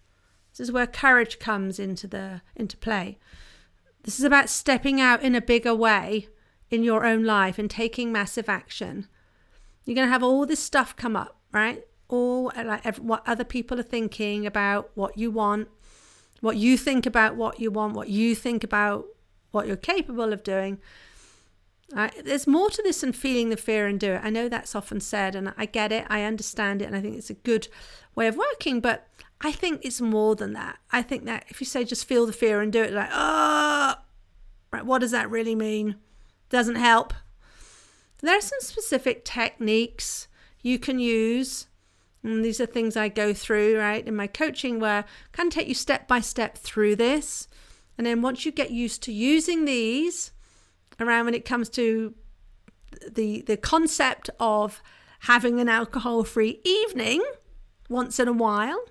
this 0.52 0.60
is 0.60 0.72
where 0.72 0.88
courage 0.88 1.40
comes 1.40 1.80
into 1.80 2.08
the 2.08 2.42
into 2.56 2.78
play. 2.78 3.18
This 4.04 4.20
is 4.20 4.26
about 4.26 4.50
stepping 4.50 5.00
out 5.00 5.24
in 5.24 5.34
a 5.34 5.42
bigger 5.42 5.74
way 5.74 6.28
in 6.70 6.84
your 6.84 7.06
own 7.06 7.24
life 7.24 7.58
and 7.58 7.70
taking 7.70 8.12
massive 8.12 8.50
action. 8.50 9.08
You're 9.86 9.96
going 9.96 10.08
to 10.08 10.12
have 10.12 10.24
all 10.24 10.46
this 10.46 10.60
stuff 10.60 10.96
come 10.96 11.16
up, 11.16 11.38
right? 11.52 11.84
All 12.10 12.52
like 12.56 12.98
what 12.98 13.28
other 13.28 13.44
people 13.44 13.80
are 13.80 13.84
thinking 13.84 14.46
about 14.46 14.92
what 14.96 15.18
you 15.18 15.32
want, 15.32 15.70
what 16.42 16.58
you 16.58 16.78
think 16.78 17.06
about 17.06 17.36
what 17.36 17.60
you 17.60 17.72
want, 17.72 17.96
what 17.96 18.10
you 18.10 18.36
think 18.36 18.64
about 18.64 19.06
what 19.52 19.68
you're 19.68 19.76
capable 19.78 20.34
of 20.34 20.44
doing. 20.44 20.80
Uh, 21.96 22.10
there's 22.24 22.48
more 22.48 22.70
to 22.70 22.82
this 22.82 23.02
than 23.02 23.14
feeling 23.14 23.50
the 23.50 23.58
fear 23.58 23.86
and 23.86 24.00
do 24.00 24.14
it. 24.14 24.22
I 24.24 24.30
know 24.30 24.50
that's 24.50 24.76
often 24.76 25.00
said, 25.00 25.36
and 25.36 25.54
I 25.58 25.66
get 25.66 25.92
it. 25.92 26.06
I 26.10 26.24
understand 26.24 26.82
it, 26.82 26.86
and 26.86 26.96
I 26.96 27.02
think 27.02 27.18
it's 27.18 27.30
a 27.30 27.36
good 27.36 27.68
way 28.16 28.28
of 28.28 28.36
working. 28.36 28.80
But 28.80 29.08
I 29.42 29.52
think 29.52 29.82
it's 29.84 30.02
more 30.02 30.36
than 30.36 30.54
that. 30.54 30.80
I 30.92 31.02
think 31.02 31.26
that 31.26 31.46
if 31.50 31.62
you 31.62 31.66
say 31.66 31.84
just 31.84 32.06
feel 32.06 32.26
the 32.26 32.34
fear 32.34 32.62
and 32.62 32.74
do 32.74 32.82
it, 32.82 32.94
like, 32.94 33.10
oh, 33.12 33.96
right, 34.72 34.86
what 34.86 35.00
does 35.00 35.12
that 35.12 35.30
really 35.30 35.56
mean? 35.56 35.96
Doesn't 36.50 36.76
help. 36.76 37.14
There 38.22 38.38
are 38.38 38.42
some 38.42 38.60
specific 38.62 39.26
techniques 39.26 40.28
you 40.62 40.80
can 40.80 40.98
use. 40.98 41.68
And 42.24 42.44
these 42.44 42.62
are 42.62 42.66
things 42.66 42.96
I 42.96 43.10
go 43.10 43.34
through, 43.34 43.78
right, 43.78 44.08
in 44.08 44.16
my 44.16 44.28
coaching 44.28 44.80
where 44.80 45.04
I 45.04 45.06
can 45.34 45.50
take 45.50 45.68
you 45.68 45.76
step 45.76 46.08
by 46.08 46.22
step 46.22 46.58
through 46.58 46.96
this. 46.96 47.50
And 47.98 48.08
then 48.08 48.22
once 48.22 48.46
you 48.46 48.52
get 48.52 48.72
used 48.72 49.04
to 49.04 49.12
using 49.12 49.66
these 49.66 50.32
around 51.04 51.26
when 51.26 51.34
it 51.34 51.46
comes 51.46 51.70
to 51.70 52.14
the 53.12 53.42
the 53.42 53.58
concept 53.58 54.30
of 54.40 54.82
having 55.22 55.60
an 55.60 55.70
alcohol 55.70 56.24
free 56.24 56.60
evening 56.64 57.24
once 57.90 58.20
in 58.20 58.28
a 58.28 58.34
while, 58.34 58.84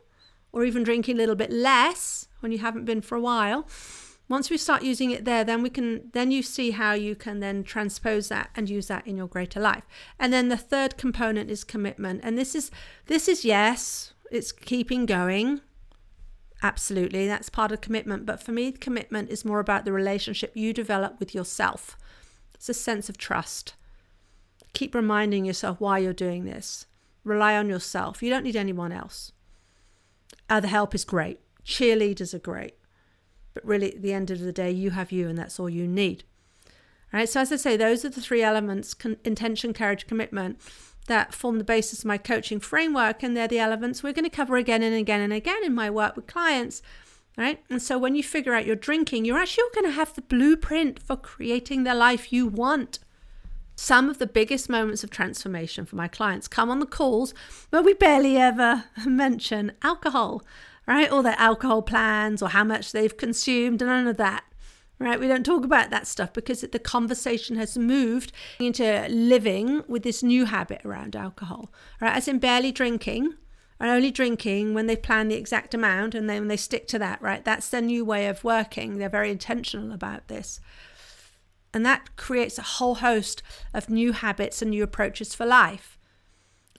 or 0.53 0.65
even 0.65 0.83
drinking 0.83 1.17
a 1.17 1.19
little 1.19 1.35
bit 1.35 1.51
less 1.51 2.29
when 2.41 2.53
you 2.53 2.59
haven't 2.59 2.85
been 2.85 3.01
for 3.01 3.17
a 3.17 3.21
while, 3.21 3.67
once 4.29 4.49
we 4.49 4.57
start 4.57 4.83
using 4.83 5.11
it 5.11 5.25
there 5.25 5.45
then 5.45 5.63
we 5.63 5.71
can 5.71 6.11
then 6.13 6.31
you 6.31 6.43
see 6.43 6.71
how 6.71 6.93
you 6.95 7.15
can 7.15 7.41
then 7.41 7.63
transpose 7.63 8.29
that 8.29 8.51
and 8.57 8.71
use 8.71 8.87
that 8.89 9.07
in 9.07 9.17
your 9.17 9.27
greater 9.27 9.61
life. 9.61 9.87
And 10.19 10.33
then 10.33 10.49
the 10.49 10.57
third 10.57 10.97
component 10.97 11.51
is 11.51 11.65
commitment. 11.65 12.21
And 12.25 12.39
this 12.39 12.55
is 12.55 12.71
this 13.07 13.29
is 13.29 13.45
yes 13.45 14.15
it's 14.31 14.51
keeping 14.51 15.05
going. 15.05 15.61
Absolutely 16.63 17.27
that's 17.27 17.51
part 17.51 17.73
of 17.73 17.81
commitment. 17.83 18.25
But 18.25 18.43
for 18.43 18.53
me 18.53 18.73
commitment 18.73 19.29
is 19.29 19.45
more 19.45 19.61
about 19.61 19.85
the 19.85 19.93
relationship 19.93 20.53
you 20.55 20.73
develop 20.73 21.21
with 21.21 21.35
yourself 21.35 21.99
it's 22.63 22.69
a 22.69 22.75
sense 22.75 23.09
of 23.09 23.19
trust 23.19 23.75
keep 24.73 24.95
reminding 24.95 25.45
yourself 25.45 25.81
why 25.81 25.99
you're 25.99 26.13
doing 26.13 26.45
this 26.45 26.87
rely 27.25 27.57
on 27.57 27.69
yourself 27.69 28.23
you 28.23 28.31
don't 28.31 28.45
need 28.45 28.57
anyone 28.57 28.93
else 28.93 29.33
other 30.49 30.69
help 30.69 30.95
is 30.95 31.05
great 31.05 31.41
cheerleaders 31.65 32.33
are 32.33 32.39
great 32.39 32.75
but 33.55 33.65
really, 33.65 33.95
at 33.95 34.03
the 34.03 34.13
end 34.13 34.31
of 34.31 34.41
the 34.41 34.53
day, 34.53 34.71
you 34.71 34.91
have 34.91 35.13
you, 35.13 35.29
and 35.29 35.39
that's 35.39 35.61
all 35.61 35.69
you 35.69 35.87
need. 35.87 36.25
All 37.13 37.19
right. 37.19 37.29
So, 37.29 37.41
as 37.41 37.53
I 37.53 37.57
say, 37.57 37.77
those 37.77 38.05
are 38.05 38.09
the 38.09 38.21
three 38.21 38.43
elements 38.43 38.95
con- 38.95 39.19
intention, 39.25 39.75
courage, 39.75 40.07
commitment 40.07 40.61
that 41.09 41.35
form 41.35 41.59
the 41.59 41.65
basis 41.65 42.01
of 42.01 42.05
my 42.05 42.17
coaching 42.17 42.61
framework. 42.61 43.23
And 43.23 43.37
they're 43.37 43.49
the 43.49 43.59
elements 43.59 44.03
we're 44.03 44.13
going 44.13 44.25
to 44.25 44.31
cover 44.31 44.57
again 44.57 44.83
and 44.83 44.95
again 44.95 45.21
and 45.21 45.33
again 45.33 45.63
in 45.65 45.75
my 45.75 45.91
work 45.91 46.17
with 46.17 46.27
clients. 46.27 46.81
Right. 47.37 47.63
And 47.71 47.81
so, 47.81 47.97
when 47.97 48.15
you 48.15 48.23
figure 48.23 48.55
out 48.55 48.67
your 48.67 48.77
drinking, 48.77 49.25
you're 49.25 49.39
actually 49.39 49.65
going 49.75 49.87
to 49.87 49.93
have 49.93 50.15
the 50.15 50.23
blueprint 50.23 51.01
for 51.01 51.17
creating 51.17 51.85
the 51.85 51.95
life 51.95 52.33
you 52.33 52.47
want. 52.47 52.99
Some 53.75 54.11
of 54.11 54.19
the 54.19 54.27
biggest 54.27 54.69
moments 54.69 55.03
of 55.03 55.09
transformation 55.09 55.87
for 55.87 55.97
my 55.97 56.09
clients 56.09 56.47
come 56.47 56.71
on 56.71 56.79
the 56.79 56.87
calls 56.87 57.33
where 57.71 57.83
we 57.83 57.95
barely 57.95 58.37
ever 58.37 58.85
mention 59.07 59.73
alcohol 59.83 60.43
right? 60.87 61.11
All 61.11 61.23
their 61.23 61.39
alcohol 61.39 61.83
plans 61.83 62.43
or 62.43 62.51
how 62.51 62.65
much 62.65 62.93
they've 62.93 63.17
consumed, 63.17 63.81
none 63.81 64.07
of 64.07 64.17
that. 64.17 64.45
Right, 64.99 65.19
we 65.19 65.27
don't 65.27 65.45
talk 65.45 65.65
about 65.65 65.91
that 65.91 66.07
stuff 66.07 66.33
because 66.33 66.61
the 66.61 66.79
conversation 66.79 67.57
has 67.57 67.77
moved 67.77 68.31
into 68.61 69.09
living 69.09 69.83
with 69.89 70.05
this 70.05 70.23
new 70.23 70.45
habit 70.45 70.81
around 70.85 71.17
alcohol. 71.17 71.73
Right, 72.01 72.17
as 72.17 72.29
in 72.29 72.39
barely 72.39 72.71
drinking, 72.71 73.35
and 73.83 73.91
only 73.91 74.13
drinking 74.13 74.75
when 74.75 74.87
they 74.87 74.95
plan 74.95 75.27
the 75.27 75.35
exact 75.35 75.75
amount 75.75 76.15
and 76.15 76.31
then 76.31 76.47
they 76.47 76.57
stick 76.57 76.87
to 76.87 77.01
that, 77.01 77.21
right? 77.21 77.45
That's 77.45 77.69
their 77.69 77.81
new 77.83 78.05
way 78.05 78.29
of 78.29 78.45
working. 78.45 78.97
They're 78.97 79.09
very 79.09 79.33
intentional 79.33 79.91
about 79.91 80.29
this. 80.29 80.61
And 81.75 81.85
that 81.85 82.15
creates 82.17 82.59
a 82.59 82.63
whole 82.63 82.97
host 82.97 83.43
of 83.75 83.91
new 83.91 84.13
habits 84.13 84.63
and 84.63 84.71
new 84.71 84.85
approaches 84.85 85.35
for 85.35 85.45
life. 85.45 85.99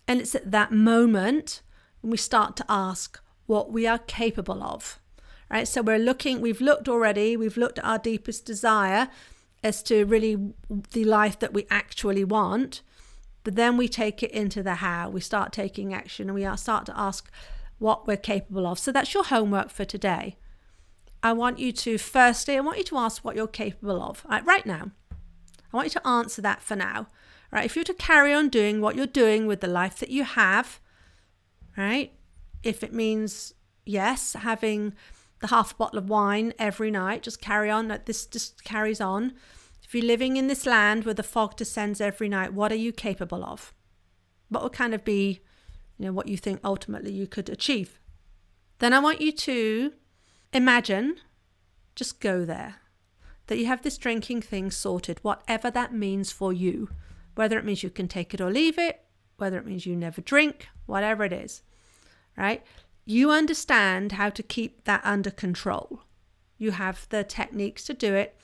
And 0.07 0.21
it's 0.21 0.33
at 0.33 0.51
that 0.51 0.71
moment 0.71 1.61
when 1.99 2.11
we 2.11 2.17
start 2.17 2.55
to 2.57 2.65
ask, 2.69 3.19
what 3.47 3.69
we 3.69 3.85
are 3.85 3.99
capable 3.99 4.63
of. 4.63 5.01
Right? 5.51 5.67
So 5.67 5.81
we're 5.81 5.99
looking, 5.99 6.39
we've 6.39 6.61
looked 6.61 6.87
already, 6.87 7.35
we've 7.35 7.57
looked 7.57 7.79
at 7.79 7.85
our 7.85 7.99
deepest 7.99 8.45
desire 8.45 9.09
as 9.61 9.83
to 9.83 10.05
really 10.05 10.53
the 10.91 11.03
life 11.03 11.37
that 11.39 11.53
we 11.53 11.67
actually 11.69 12.23
want. 12.23 12.81
But 13.43 13.55
then 13.55 13.77
we 13.77 13.87
take 13.87 14.23
it 14.23 14.31
into 14.31 14.63
the 14.63 14.75
how. 14.75 15.09
We 15.09 15.21
start 15.21 15.51
taking 15.51 15.93
action 15.93 16.29
and 16.29 16.35
we 16.35 16.57
start 16.57 16.85
to 16.87 16.97
ask 16.97 17.29
what 17.79 18.07
we're 18.07 18.17
capable 18.17 18.65
of. 18.65 18.79
So 18.79 18.91
that's 18.91 19.13
your 19.13 19.25
homework 19.25 19.69
for 19.69 19.85
today. 19.85 20.37
I 21.21 21.33
want 21.33 21.59
you 21.59 21.71
to, 21.71 21.97
firstly, 21.97 22.57
I 22.57 22.61
want 22.61 22.77
you 22.77 22.83
to 22.85 22.97
ask 22.97 23.23
what 23.23 23.35
you're 23.35 23.47
capable 23.47 24.01
of 24.01 24.25
right, 24.29 24.45
right 24.45 24.65
now. 24.65 24.91
I 25.11 25.77
want 25.77 25.87
you 25.87 25.99
to 25.99 26.07
answer 26.07 26.41
that 26.41 26.61
for 26.61 26.75
now. 26.75 27.07
Right? 27.51 27.65
If 27.65 27.75
you're 27.75 27.85
to 27.85 27.93
carry 27.93 28.33
on 28.33 28.49
doing 28.49 28.81
what 28.81 28.95
you're 28.95 29.05
doing 29.05 29.45
with 29.45 29.61
the 29.61 29.67
life 29.67 29.99
that 29.99 30.09
you 30.09 30.23
have, 30.23 30.79
right? 31.77 32.11
if 32.63 32.83
it 32.83 32.93
means, 32.93 33.53
yes, 33.85 34.33
having 34.33 34.93
the 35.41 35.47
half 35.47 35.73
a 35.73 35.75
bottle 35.75 35.99
of 35.99 36.09
wine 36.09 36.53
every 36.57 36.89
night, 36.89 37.21
just 37.21 37.41
carry 37.41 37.69
on. 37.69 37.95
This 38.05 38.25
just 38.25 38.63
carries 38.63 39.01
on. 39.01 39.33
If 39.93 39.97
you're 39.97 40.07
living 40.07 40.37
in 40.37 40.47
this 40.47 40.65
land 40.65 41.05
where 41.05 41.13
the 41.13 41.21
fog 41.21 41.55
descends 41.55 42.01
every 42.01 42.27
night, 42.27 42.51
what 42.51 42.71
are 42.71 42.75
you 42.75 42.91
capable 42.91 43.45
of? 43.45 43.75
What 44.49 44.63
would 44.63 44.73
kind 44.73 44.95
of 44.95 45.05
be, 45.05 45.41
you 45.99 46.05
know, 46.07 46.11
what 46.11 46.27
you 46.27 46.35
think 46.35 46.59
ultimately 46.63 47.11
you 47.11 47.27
could 47.27 47.47
achieve? 47.47 47.99
Then 48.79 48.91
I 48.91 48.97
want 48.97 49.21
you 49.21 49.31
to 49.31 49.93
imagine, 50.51 51.17
just 51.95 52.19
go 52.19 52.43
there, 52.43 52.77
that 53.45 53.59
you 53.59 53.67
have 53.67 53.83
this 53.83 53.99
drinking 53.99 54.41
thing 54.41 54.71
sorted, 54.71 55.19
whatever 55.21 55.69
that 55.69 55.93
means 55.93 56.31
for 56.31 56.51
you, 56.51 56.89
whether 57.35 57.59
it 57.59 57.63
means 57.63 57.83
you 57.83 57.91
can 57.91 58.07
take 58.07 58.33
it 58.33 58.41
or 58.41 58.49
leave 58.49 58.79
it, 58.79 59.05
whether 59.37 59.59
it 59.59 59.65
means 59.67 59.85
you 59.85 59.95
never 59.95 60.21
drink, 60.21 60.69
whatever 60.87 61.23
it 61.23 61.31
is 61.31 61.61
right? 62.35 62.63
You 63.05 63.29
understand 63.29 64.13
how 64.13 64.31
to 64.31 64.41
keep 64.41 64.85
that 64.85 65.01
under 65.03 65.29
control. 65.29 66.01
You 66.57 66.71
have 66.71 67.07
the 67.09 67.23
techniques 67.23 67.83
to 67.83 67.93
do 67.93 68.15
it, 68.15 68.35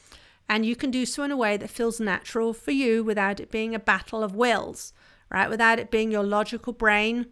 and 0.50 0.66
you 0.66 0.76
can 0.76 0.90
do 0.90 1.06
so 1.06 1.24
in 1.24 1.32
a 1.32 1.38
way 1.38 1.56
that 1.56 1.70
feels 1.70 2.00
natural 2.00 2.54
for 2.54 2.72
you 2.72 3.04
without 3.04 3.40
it 3.40 3.52
being 3.52 3.76
a 3.76 3.80
battle 3.80 4.24
of 4.24 4.36
wills, 4.36 4.92
right? 5.30 5.50
Without 5.50 5.78
it 5.78 5.92
being 5.92 6.12
your 6.12 6.24
logical 6.24 6.74
brain 6.74 7.28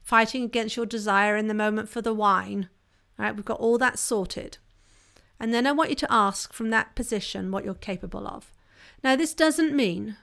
fighting 0.00 0.42
against 0.42 0.76
your 0.76 0.86
desire 0.86 1.36
in 1.36 1.46
the 1.46 1.54
moment 1.54 1.90
for 1.90 2.00
the 2.00 2.14
wine, 2.14 2.70
right? 3.18 3.36
We've 3.36 3.44
got 3.44 3.60
all 3.60 3.76
that 3.78 3.98
sorted. 3.98 4.56
And 5.38 5.52
then 5.52 5.66
I 5.66 5.72
want 5.72 5.90
you 5.90 5.96
to 5.96 6.12
ask 6.12 6.52
from 6.52 6.70
that 6.70 6.94
position 6.94 7.50
what 7.50 7.64
you're 7.64 7.74
capable 7.74 8.26
of. 8.26 8.52
Now, 9.04 9.16
this 9.16 9.34
doesn't 9.34 9.74
mean, 9.74 10.16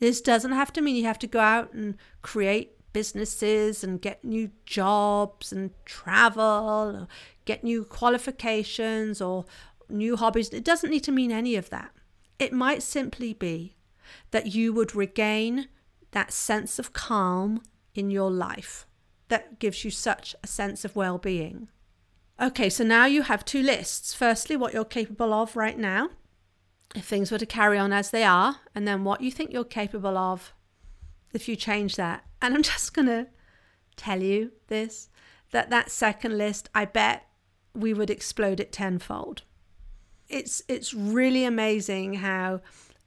this 0.00 0.20
doesn't 0.20 0.52
have 0.52 0.72
to 0.72 0.80
mean 0.80 0.96
you 0.96 1.04
have 1.04 1.18
to 1.20 1.26
go 1.26 1.40
out 1.40 1.72
and 1.72 1.96
create 2.22 2.72
businesses 2.92 3.84
and 3.84 4.00
get 4.00 4.24
new 4.24 4.50
jobs 4.66 5.52
and 5.52 5.70
travel, 5.84 6.42
or 6.42 7.08
get 7.44 7.62
new 7.62 7.84
qualifications 7.84 9.20
or 9.20 9.44
new 9.88 10.16
hobbies. 10.16 10.50
It 10.50 10.64
doesn't 10.64 10.90
need 10.90 11.04
to 11.04 11.12
mean 11.12 11.32
any 11.32 11.56
of 11.56 11.70
that. 11.70 11.92
It 12.38 12.52
might 12.52 12.82
simply 12.82 13.32
be 13.32 13.76
that 14.30 14.54
you 14.54 14.72
would 14.72 14.94
regain 14.94 15.68
that 16.10 16.32
sense 16.32 16.78
of 16.78 16.92
calm 16.92 17.62
in 17.94 18.10
your 18.10 18.30
life 18.30 18.86
that 19.28 19.58
gives 19.58 19.84
you 19.84 19.90
such 19.90 20.34
a 20.42 20.46
sense 20.46 20.84
of 20.84 20.96
well 20.96 21.18
being. 21.18 21.68
Okay, 22.40 22.68
so 22.68 22.82
now 22.82 23.06
you 23.06 23.22
have 23.22 23.44
two 23.44 23.62
lists. 23.62 24.12
Firstly, 24.12 24.56
what 24.56 24.74
you're 24.74 24.84
capable 24.84 25.32
of 25.32 25.56
right 25.56 25.78
now, 25.78 26.10
if 26.94 27.04
things 27.04 27.30
were 27.30 27.38
to 27.38 27.46
carry 27.46 27.78
on 27.78 27.92
as 27.92 28.10
they 28.10 28.24
are, 28.24 28.56
and 28.74 28.86
then 28.86 29.04
what 29.04 29.20
you 29.20 29.30
think 29.30 29.52
you're 29.52 29.64
capable 29.64 30.18
of 30.18 30.52
if 31.32 31.48
you 31.48 31.56
change 31.56 31.96
that. 31.96 32.24
And 32.42 32.54
I'm 32.54 32.62
just 32.74 32.92
going 32.94 33.06
to 33.06 33.28
tell 33.96 34.22
you 34.22 34.52
this 34.68 35.08
that 35.52 35.70
that 35.70 35.90
second 35.90 36.36
list, 36.36 36.68
I 36.74 36.84
bet 36.84 37.28
we 37.74 37.94
would 37.94 38.10
explode 38.10 38.58
it 38.58 38.72
tenfold. 38.72 39.42
It's 40.28 40.62
it's 40.68 40.94
really 40.94 41.44
amazing 41.44 42.14
how 42.14 42.60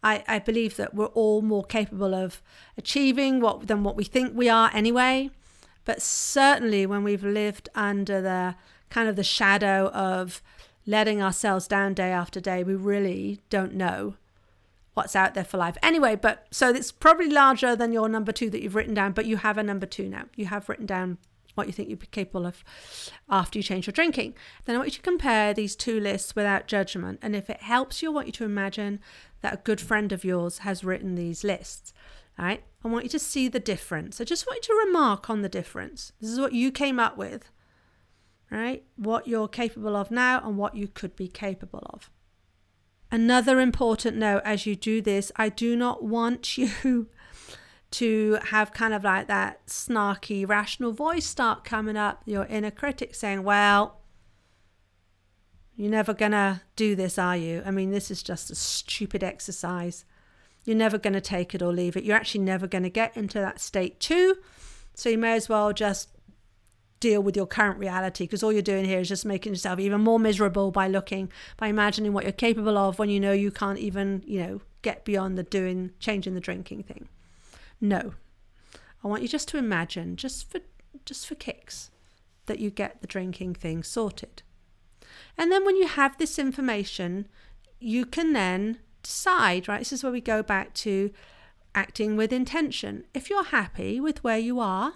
I, 0.04 0.24
I 0.28 0.40
believe 0.40 0.78
that 0.78 0.94
we're 0.94 1.08
all 1.08 1.42
more 1.42 1.64
capable 1.64 2.14
of 2.14 2.42
achieving 2.78 3.40
what 3.40 3.68
than 3.68 3.84
what 3.84 3.96
we 3.96 4.04
think 4.04 4.36
we 4.36 4.50
are 4.50 4.70
anyway. 4.74 5.32
But 5.86 6.02
certainly 6.02 6.86
when 6.86 7.04
we've 7.04 7.24
lived 7.24 7.70
under 7.74 8.22
the 8.22 8.56
kind 8.90 9.10
of 9.10 9.16
the 9.16 9.24
shadow 9.24 9.88
of 9.88 10.42
letting 10.86 11.22
ourselves 11.22 11.68
down 11.68 11.94
day 11.94 12.12
after 12.12 12.40
day, 12.40 12.64
we 12.64 12.76
really 12.76 13.40
don't 13.50 13.74
know 13.74 14.16
what's 14.94 15.16
out 15.16 15.34
there 15.34 15.44
for 15.44 15.58
life. 15.58 15.78
Anyway, 15.84 16.16
but 16.16 16.48
so 16.52 16.70
it's 16.70 16.92
probably 16.92 17.30
larger 17.30 17.76
than 17.76 17.92
your 17.92 18.10
number 18.10 18.32
two 18.32 18.50
that 18.50 18.62
you've 18.62 18.76
written 18.76 18.94
down, 18.94 19.12
but 19.12 19.26
you 19.26 19.38
have 19.38 19.58
a 19.58 19.64
number 19.64 19.86
two 19.86 20.10
now. 20.10 20.24
You 20.36 20.48
have 20.48 20.68
written 20.68 20.86
down 20.86 21.18
what 21.58 21.68
you 21.68 21.74
think 21.74 21.90
you'd 21.90 22.00
be 22.00 22.08
capable 22.08 22.46
of 22.46 22.64
after 23.30 23.58
you 23.58 23.64
change 23.64 23.88
your 23.88 23.92
drinking. 23.92 24.36
Then 24.66 24.76
I 24.76 24.80
want 24.80 24.90
you 24.90 24.98
to 24.98 25.02
compare 25.02 25.54
these 25.54 25.76
two 25.76 26.00
lists 26.00 26.36
without 26.36 26.68
judgment. 26.68 27.20
And 27.22 27.36
if 27.36 27.50
it 27.50 27.62
helps 27.62 28.02
you, 28.02 28.12
I 28.12 28.14
want 28.14 28.28
you 28.28 28.34
to 28.34 28.46
imagine 28.46 29.00
that 29.42 29.54
a 29.54 29.62
good 29.64 29.82
friend 29.82 30.12
of 30.12 30.24
yours 30.24 30.60
has 30.60 30.84
written 30.84 31.16
these 31.16 31.44
lists. 31.44 31.94
All 32.38 32.46
right. 32.46 32.64
I 32.84 32.88
want 32.88 33.04
you 33.04 33.10
to 33.10 33.20
see 33.20 33.48
the 33.48 33.60
difference. 33.60 34.22
I 34.22 34.24
just 34.24 34.46
want 34.46 34.58
you 34.58 34.74
to 34.74 34.86
remark 34.86 35.30
on 35.30 35.42
the 35.42 35.50
difference. 35.50 36.14
This 36.22 36.30
is 36.30 36.40
what 36.40 36.54
you 36.54 36.72
came 36.72 37.00
up 37.00 37.18
with, 37.18 37.50
right? 38.52 38.84
What 38.96 39.28
you're 39.28 39.48
capable 39.48 39.96
of 39.96 40.12
now 40.12 40.42
and 40.46 40.58
what 40.58 40.76
you 40.76 40.88
could 40.88 41.16
be 41.16 41.28
capable 41.28 41.82
of. 41.90 42.12
Another 43.12 43.60
important 43.60 44.18
note 44.18 44.42
as 44.44 44.66
you 44.66 44.76
do 44.76 45.02
this, 45.02 45.32
I 45.36 45.50
do 45.50 45.76
not 45.76 46.04
want 46.04 46.58
you 46.84 47.08
to 47.92 48.38
have 48.48 48.74
kind 48.74 48.94
of 48.94 49.04
like 49.04 49.28
that 49.28 49.66
snarky, 49.68 50.48
rational 50.48 50.92
voice 50.92 51.26
start 51.26 51.64
coming 51.64 51.98
up, 51.98 52.22
your 52.26 52.46
inner 52.46 52.72
critic 52.72 53.16
saying, 53.16 53.44
Well, 53.44 54.00
you're 55.76 55.92
never 55.92 56.14
gonna 56.14 56.64
do 56.76 56.96
this, 56.96 57.18
are 57.18 57.38
you? 57.38 57.62
I 57.66 57.72
mean, 57.72 57.92
this 57.92 58.12
is 58.12 58.24
just 58.24 58.50
a 58.52 58.56
stupid 58.56 59.24
exercise. 59.24 60.06
You're 60.66 60.76
never 60.76 60.98
gonna 60.98 61.22
take 61.22 61.56
it 61.56 61.62
or 61.62 61.72
leave 61.72 61.96
it. 61.96 62.04
You're 62.04 62.18
actually 62.18 62.44
never 62.44 62.68
gonna 62.68 62.90
get 62.90 63.16
into 63.16 63.40
that 63.40 63.62
state 63.62 64.00
too. 64.00 64.38
So 64.96 65.10
you 65.10 65.18
may 65.18 65.34
as 65.34 65.48
well 65.48 65.72
just 65.72 66.10
deal 67.00 67.22
with 67.22 67.36
your 67.36 67.46
current 67.46 67.78
reality 67.78 68.24
because 68.24 68.44
all 68.44 68.52
you're 68.52 68.62
doing 68.62 68.86
here 68.86 69.00
is 69.00 69.08
just 69.08 69.26
making 69.26 69.54
yourself 69.54 69.80
even 69.80 70.02
more 70.02 70.20
miserable 70.20 70.72
by 70.72 70.88
looking 70.88 71.32
by 71.58 71.68
imagining 71.68 72.12
what 72.12 72.24
you're 72.24 72.34
capable 72.34 72.78
of 72.78 72.98
when 72.98 73.10
you 73.10 73.20
know 73.20 73.32
you 73.32 73.52
can't 73.52 73.78
even 73.78 74.24
you 74.26 74.40
know 74.40 74.62
get 74.82 75.06
beyond 75.06 75.38
the 75.38 75.44
doing 75.44 75.92
changing 76.00 76.34
the 76.34 76.40
drinking 76.40 76.82
thing 76.82 77.08
no 77.80 78.14
i 79.04 79.08
want 79.08 79.22
you 79.22 79.28
just 79.28 79.48
to 79.48 79.58
imagine 79.58 80.16
just 80.16 80.50
for 80.50 80.60
just 81.06 81.28
for 81.28 81.36
kicks 81.36 81.92
that 82.48 82.60
you 82.60 82.70
get 82.70 83.02
the 83.02 83.08
drinking 83.08 83.54
thing 83.54 83.84
sorted 83.84 84.42
And 85.38 85.52
then 85.52 85.66
when 85.66 85.76
you 85.76 85.88
have 85.88 86.18
this 86.18 86.40
information, 86.40 87.28
you 87.80 88.06
can 88.06 88.34
then 88.34 88.80
decide, 89.04 89.68
right? 89.68 89.80
This 89.80 89.94
is 89.94 90.04
where 90.04 90.12
we 90.12 90.22
go 90.22 90.42
back 90.42 90.74
to 90.76 91.12
acting 91.76 92.18
with 92.18 92.34
intention. 92.34 93.06
If 93.14 93.30
you're 93.30 93.44
happy 93.46 94.00
with 94.00 94.24
where 94.24 94.40
you 94.40 94.60
are, 94.60 94.94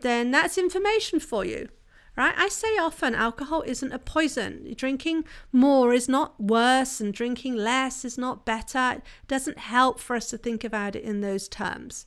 then 0.00 0.30
that's 0.30 0.58
information 0.58 1.20
for 1.20 1.44
you, 1.44 1.68
right? 2.16 2.34
I 2.36 2.48
say 2.48 2.76
often 2.78 3.14
alcohol 3.14 3.62
isn't 3.66 3.92
a 3.92 3.98
poison. 3.98 4.72
Drinking 4.76 5.24
more 5.50 5.92
is 5.92 6.08
not 6.08 6.40
worse, 6.40 7.00
and 7.00 7.12
drinking 7.12 7.56
less 7.56 8.04
is 8.04 8.18
not 8.18 8.44
better. 8.44 8.94
It 8.96 9.02
doesn't 9.28 9.58
help 9.58 10.00
for 10.00 10.16
us 10.16 10.30
to 10.30 10.38
think 10.38 10.64
about 10.64 10.96
it 10.96 11.04
in 11.04 11.20
those 11.20 11.48
terms, 11.48 12.06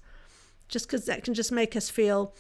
just 0.67 0.87
because 0.87 1.05
that 1.05 1.23
can 1.23 1.33
just 1.33 1.51
make 1.51 1.75
us 1.75 1.89
feel, 1.89 2.33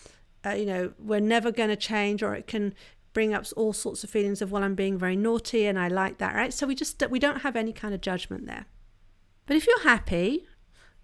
uh, 0.45 0.51
you 0.51 0.65
know, 0.65 0.93
we're 0.99 1.19
never 1.19 1.51
going 1.51 1.69
to 1.69 1.75
change, 1.75 2.21
or 2.21 2.35
it 2.35 2.47
can 2.47 2.73
bring 3.13 3.33
up 3.33 3.45
all 3.55 3.73
sorts 3.73 4.03
of 4.03 4.09
feelings 4.09 4.41
of 4.41 4.51
well 4.51 4.61
i'm 4.61 4.75
being 4.75 4.97
very 4.97 5.15
naughty 5.15 5.65
and 5.65 5.79
i 5.79 5.87
like 5.87 6.17
that 6.17 6.35
right 6.35 6.53
so 6.53 6.67
we 6.67 6.75
just 6.75 7.01
we 7.09 7.17
don't 7.17 7.43
have 7.43 7.55
any 7.55 7.71
kind 7.71 7.93
of 7.93 8.01
judgment 8.01 8.45
there 8.45 8.65
but 9.45 9.55
if 9.55 9.65
you're 9.65 9.83
happy 9.83 10.45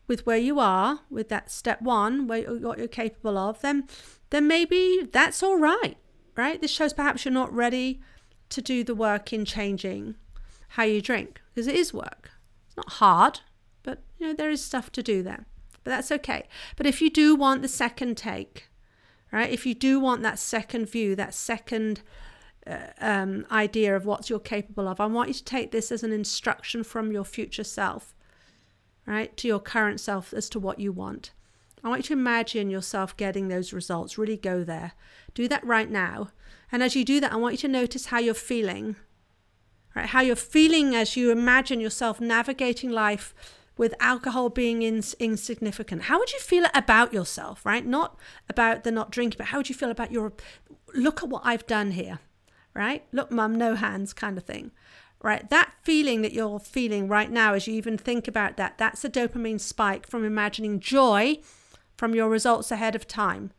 with 0.07 0.25
where 0.25 0.37
you 0.37 0.59
are 0.59 0.99
with 1.09 1.29
that 1.29 1.49
step 1.49 1.81
one 1.81 2.27
where 2.27 2.43
what 2.43 2.77
you're 2.77 2.87
capable 2.89 3.37
of 3.37 3.61
then 3.61 3.87
then 4.29 4.45
maybe 4.45 5.07
that's 5.13 5.41
all 5.41 5.57
right 5.57 5.95
right 6.35 6.61
this 6.61 6.71
shows 6.71 6.93
perhaps 6.93 7.25
you're 7.25 7.33
not 7.33 7.53
ready 7.53 8.01
to 8.49 8.61
do 8.61 8.83
the 8.83 8.95
work 8.95 9.31
in 9.31 9.45
changing 9.45 10.15
how 10.69 10.83
you 10.83 11.01
drink 11.01 11.41
because 11.53 11.67
it 11.67 11.75
is 11.75 11.93
work 11.93 12.31
it's 12.67 12.77
not 12.77 12.89
hard 12.93 13.39
but 13.83 14.01
you 14.17 14.27
know 14.27 14.33
there 14.33 14.49
is 14.49 14.63
stuff 14.63 14.91
to 14.91 15.03
do 15.03 15.23
there 15.23 15.45
but 15.83 15.91
that's 15.91 16.11
okay 16.11 16.47
but 16.75 16.85
if 16.85 17.01
you 17.01 17.09
do 17.09 17.35
want 17.35 17.61
the 17.61 17.67
second 17.67 18.17
take 18.17 18.69
right? 19.31 19.49
If 19.49 19.65
you 19.65 19.73
do 19.73 19.99
want 19.99 20.21
that 20.23 20.39
second 20.39 20.89
view, 20.89 21.15
that 21.15 21.33
second 21.33 22.01
uh, 22.67 22.77
um, 22.99 23.45
idea 23.49 23.95
of 23.95 24.05
what 24.05 24.29
you're 24.29 24.39
capable 24.39 24.87
of, 24.87 24.99
I 24.99 25.05
want 25.05 25.29
you 25.29 25.33
to 25.35 25.43
take 25.43 25.71
this 25.71 25.91
as 25.91 26.03
an 26.03 26.11
instruction 26.11 26.83
from 26.83 27.11
your 27.11 27.23
future 27.23 27.63
self, 27.63 28.13
right, 29.05 29.35
to 29.37 29.47
your 29.47 29.59
current 29.59 29.99
self 29.99 30.33
as 30.33 30.49
to 30.49 30.59
what 30.59 30.79
you 30.79 30.91
want. 30.91 31.31
I 31.83 31.89
want 31.89 31.99
you 31.99 32.15
to 32.15 32.19
imagine 32.19 32.69
yourself 32.69 33.17
getting 33.17 33.47
those 33.47 33.73
results. 33.73 34.17
Really 34.17 34.37
go 34.37 34.63
there. 34.63 34.93
Do 35.33 35.47
that 35.47 35.65
right 35.65 35.89
now. 35.89 36.29
And 36.71 36.83
as 36.83 36.95
you 36.95 37.03
do 37.03 37.19
that, 37.19 37.33
I 37.33 37.37
want 37.37 37.53
you 37.53 37.59
to 37.59 37.67
notice 37.67 38.07
how 38.07 38.19
you're 38.19 38.33
feeling, 38.33 38.95
right? 39.95 40.05
How 40.07 40.21
you're 40.21 40.35
feeling 40.35 40.95
as 40.95 41.17
you 41.17 41.31
imagine 41.31 41.79
yourself 41.79 42.21
navigating 42.21 42.91
life 42.91 43.33
with 43.77 43.95
alcohol 43.99 44.49
being 44.49 44.83
ins- 44.83 45.15
insignificant, 45.15 46.03
how 46.03 46.19
would 46.19 46.31
you 46.31 46.39
feel 46.39 46.65
about 46.73 47.13
yourself, 47.13 47.65
right? 47.65 47.85
Not 47.85 48.15
about 48.47 48.83
the 48.83 48.91
not 48.91 49.11
drinking, 49.11 49.37
but 49.37 49.47
how 49.47 49.57
would 49.57 49.69
you 49.69 49.75
feel 49.75 49.89
about 49.89 50.11
your 50.11 50.33
look 50.93 51.23
at 51.23 51.29
what 51.29 51.41
I've 51.43 51.65
done 51.65 51.91
here, 51.91 52.19
right? 52.75 53.03
Look, 53.11 53.31
mum, 53.31 53.55
no 53.55 53.75
hands 53.75 54.13
kind 54.13 54.37
of 54.37 54.43
thing, 54.43 54.71
right? 55.21 55.49
That 55.49 55.73
feeling 55.81 56.21
that 56.21 56.33
you're 56.33 56.59
feeling 56.59 57.07
right 57.07 57.31
now 57.31 57.53
as 57.53 57.65
you 57.65 57.73
even 57.73 57.97
think 57.97 58.27
about 58.27 58.55
that, 58.57 58.77
that's 58.77 59.03
a 59.03 59.09
dopamine 59.09 59.59
spike 59.59 60.05
from 60.05 60.25
imagining 60.25 60.79
joy 60.79 61.39
from 62.01 62.15
your 62.15 62.29
results 62.29 62.71
ahead 62.71 62.95
of 62.95 63.07
time, 63.07 63.51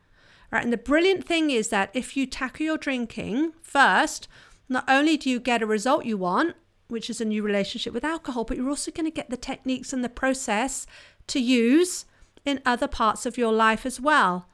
right? 0.51 0.65
And 0.65 0.73
the 0.73 0.77
brilliant 0.77 1.25
thing 1.25 1.53
is 1.53 1.69
that 1.69 1.91
if 1.95 2.17
you 2.17 2.27
tackle 2.27 2.67
your 2.67 2.77
drinking 2.77 3.53
first, 3.63 4.27
not 4.69 4.83
only 4.89 5.17
do 5.17 5.31
you 5.31 5.39
get 5.39 5.63
a 5.63 5.67
result 5.67 6.07
you 6.07 6.17
want, 6.19 6.57
which 6.89 7.09
is 7.09 7.21
a 7.21 7.25
new 7.25 7.41
relationship 7.41 7.95
with 7.95 8.05
alcohol, 8.05 8.43
but 8.43 8.57
you're 8.57 8.69
also 8.69 8.91
going 8.91 9.07
to 9.07 9.13
get 9.15 9.31
the 9.31 9.37
techniques 9.37 9.93
and 9.93 10.03
the 10.03 10.09
process 10.09 10.89
to 11.29 11.39
use 11.39 12.05
in 12.45 12.61
other 12.67 12.89
parts 12.89 13.27
of 13.27 13.39
your 13.39 13.53
life 13.53 13.87
as 13.87 14.01
well. 14.01 14.49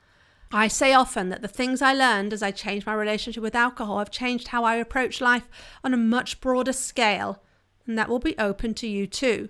I 0.52 0.68
say 0.68 0.92
often 0.92 1.30
that 1.30 1.40
the 1.40 1.48
things 1.48 1.80
I 1.80 1.94
learned 1.94 2.34
as 2.34 2.42
I 2.42 2.50
changed 2.50 2.86
my 2.86 2.92
relationship 2.92 3.42
with 3.42 3.54
alcohol 3.54 4.00
have 4.00 4.10
changed 4.10 4.48
how 4.48 4.64
I 4.64 4.74
approach 4.74 5.22
life 5.22 5.48
on 5.82 5.94
a 5.94 5.96
much 5.96 6.42
broader 6.42 6.74
scale, 6.74 7.42
and 7.86 7.96
that 7.96 8.10
will 8.10 8.18
be 8.18 8.36
open 8.36 8.74
to 8.74 8.86
you 8.86 9.06
too. 9.06 9.48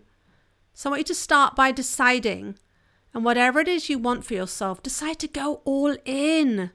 So 0.74 0.90
I 0.90 0.92
want 0.92 1.00
you 1.00 1.04
to 1.06 1.14
start 1.16 1.56
by 1.56 1.72
deciding, 1.72 2.56
and 3.14 3.24
whatever 3.24 3.60
it 3.60 3.68
is 3.68 3.88
you 3.88 3.98
want 3.98 4.24
for 4.24 4.34
yourself, 4.34 4.82
decide 4.82 5.18
to 5.20 5.28
go 5.28 5.62
all 5.64 5.96
in. 6.04 6.70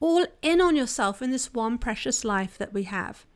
All 0.00 0.26
in 0.40 0.60
on 0.60 0.76
yourself 0.76 1.20
in 1.20 1.30
this 1.30 1.52
one 1.52 1.76
precious 1.76 2.24
life 2.24 2.56
that 2.56 2.72
we 2.72 2.84
have. 2.84 3.26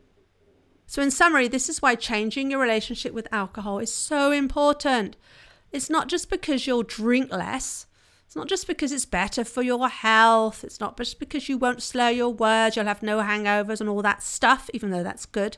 So, 0.86 1.02
in 1.02 1.10
summary, 1.10 1.48
this 1.48 1.68
is 1.68 1.82
why 1.82 1.94
changing 1.94 2.50
your 2.50 2.60
relationship 2.60 3.12
with 3.12 3.32
alcohol 3.32 3.78
is 3.78 3.92
so 3.92 4.32
important. 4.32 5.16
It's 5.72 5.90
not 5.90 6.08
just 6.08 6.30
because 6.30 6.66
you'll 6.66 6.82
drink 6.82 7.32
less, 7.32 7.86
it's 8.26 8.36
not 8.36 8.48
just 8.48 8.66
because 8.66 8.92
it's 8.92 9.04
better 9.04 9.44
for 9.44 9.62
your 9.62 9.88
health, 9.88 10.64
it's 10.64 10.80
not 10.80 10.96
just 10.96 11.18
because 11.18 11.48
you 11.48 11.58
won't 11.58 11.82
slur 11.82 12.10
your 12.10 12.32
words, 12.32 12.76
you'll 12.76 12.84
have 12.84 13.02
no 13.02 13.18
hangovers 13.18 13.80
and 13.80 13.88
all 13.88 14.02
that 14.02 14.22
stuff, 14.22 14.68
even 14.74 14.90
though 14.90 15.02
that's 15.02 15.26
good. 15.26 15.56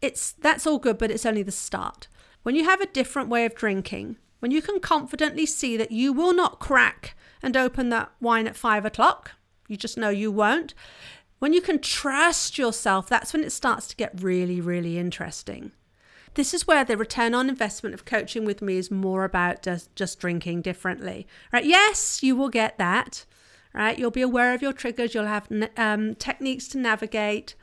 It's 0.00 0.32
that's 0.32 0.66
all 0.66 0.78
good, 0.78 0.98
but 0.98 1.10
it's 1.10 1.26
only 1.26 1.42
the 1.42 1.52
start. 1.52 2.08
When 2.42 2.54
you 2.54 2.64
have 2.64 2.80
a 2.80 2.86
different 2.86 3.28
way 3.28 3.44
of 3.44 3.54
drinking, 3.54 4.16
when 4.42 4.50
you 4.50 4.60
can 4.60 4.80
confidently 4.80 5.46
see 5.46 5.76
that 5.76 5.92
you 5.92 6.12
will 6.12 6.34
not 6.34 6.58
crack 6.58 7.16
and 7.44 7.56
open 7.56 7.90
that 7.90 8.10
wine 8.20 8.48
at 8.48 8.56
five 8.56 8.84
o'clock, 8.84 9.30
you 9.68 9.76
just 9.76 9.96
know 9.96 10.08
you 10.08 10.32
won't, 10.32 10.74
when 11.38 11.52
you 11.52 11.60
can 11.60 11.78
trust 11.78 12.58
yourself, 12.58 13.08
that's 13.08 13.32
when 13.32 13.44
it 13.44 13.52
starts 13.52 13.86
to 13.86 13.94
get 13.94 14.20
really, 14.20 14.60
really 14.60 14.98
interesting. 14.98 15.70
This 16.34 16.52
is 16.52 16.66
where 16.66 16.84
the 16.84 16.96
return 16.96 17.36
on 17.36 17.48
investment 17.48 17.94
of 17.94 18.04
coaching 18.04 18.44
with 18.44 18.60
me 18.60 18.78
is 18.78 18.90
more 18.90 19.22
about 19.22 19.62
just, 19.62 19.94
just 19.94 20.18
drinking 20.18 20.62
differently. 20.62 21.28
Right? 21.52 21.64
Yes, 21.64 22.20
you 22.20 22.34
will 22.34 22.48
get 22.48 22.78
that. 22.78 23.24
Right? 23.72 23.96
You'll 23.96 24.10
be 24.10 24.22
aware 24.22 24.54
of 24.54 24.62
your 24.62 24.72
triggers. 24.72 25.14
You'll 25.14 25.26
have 25.26 25.46
um, 25.76 26.16
techniques 26.16 26.66
to 26.68 26.78
navigate. 26.78 27.54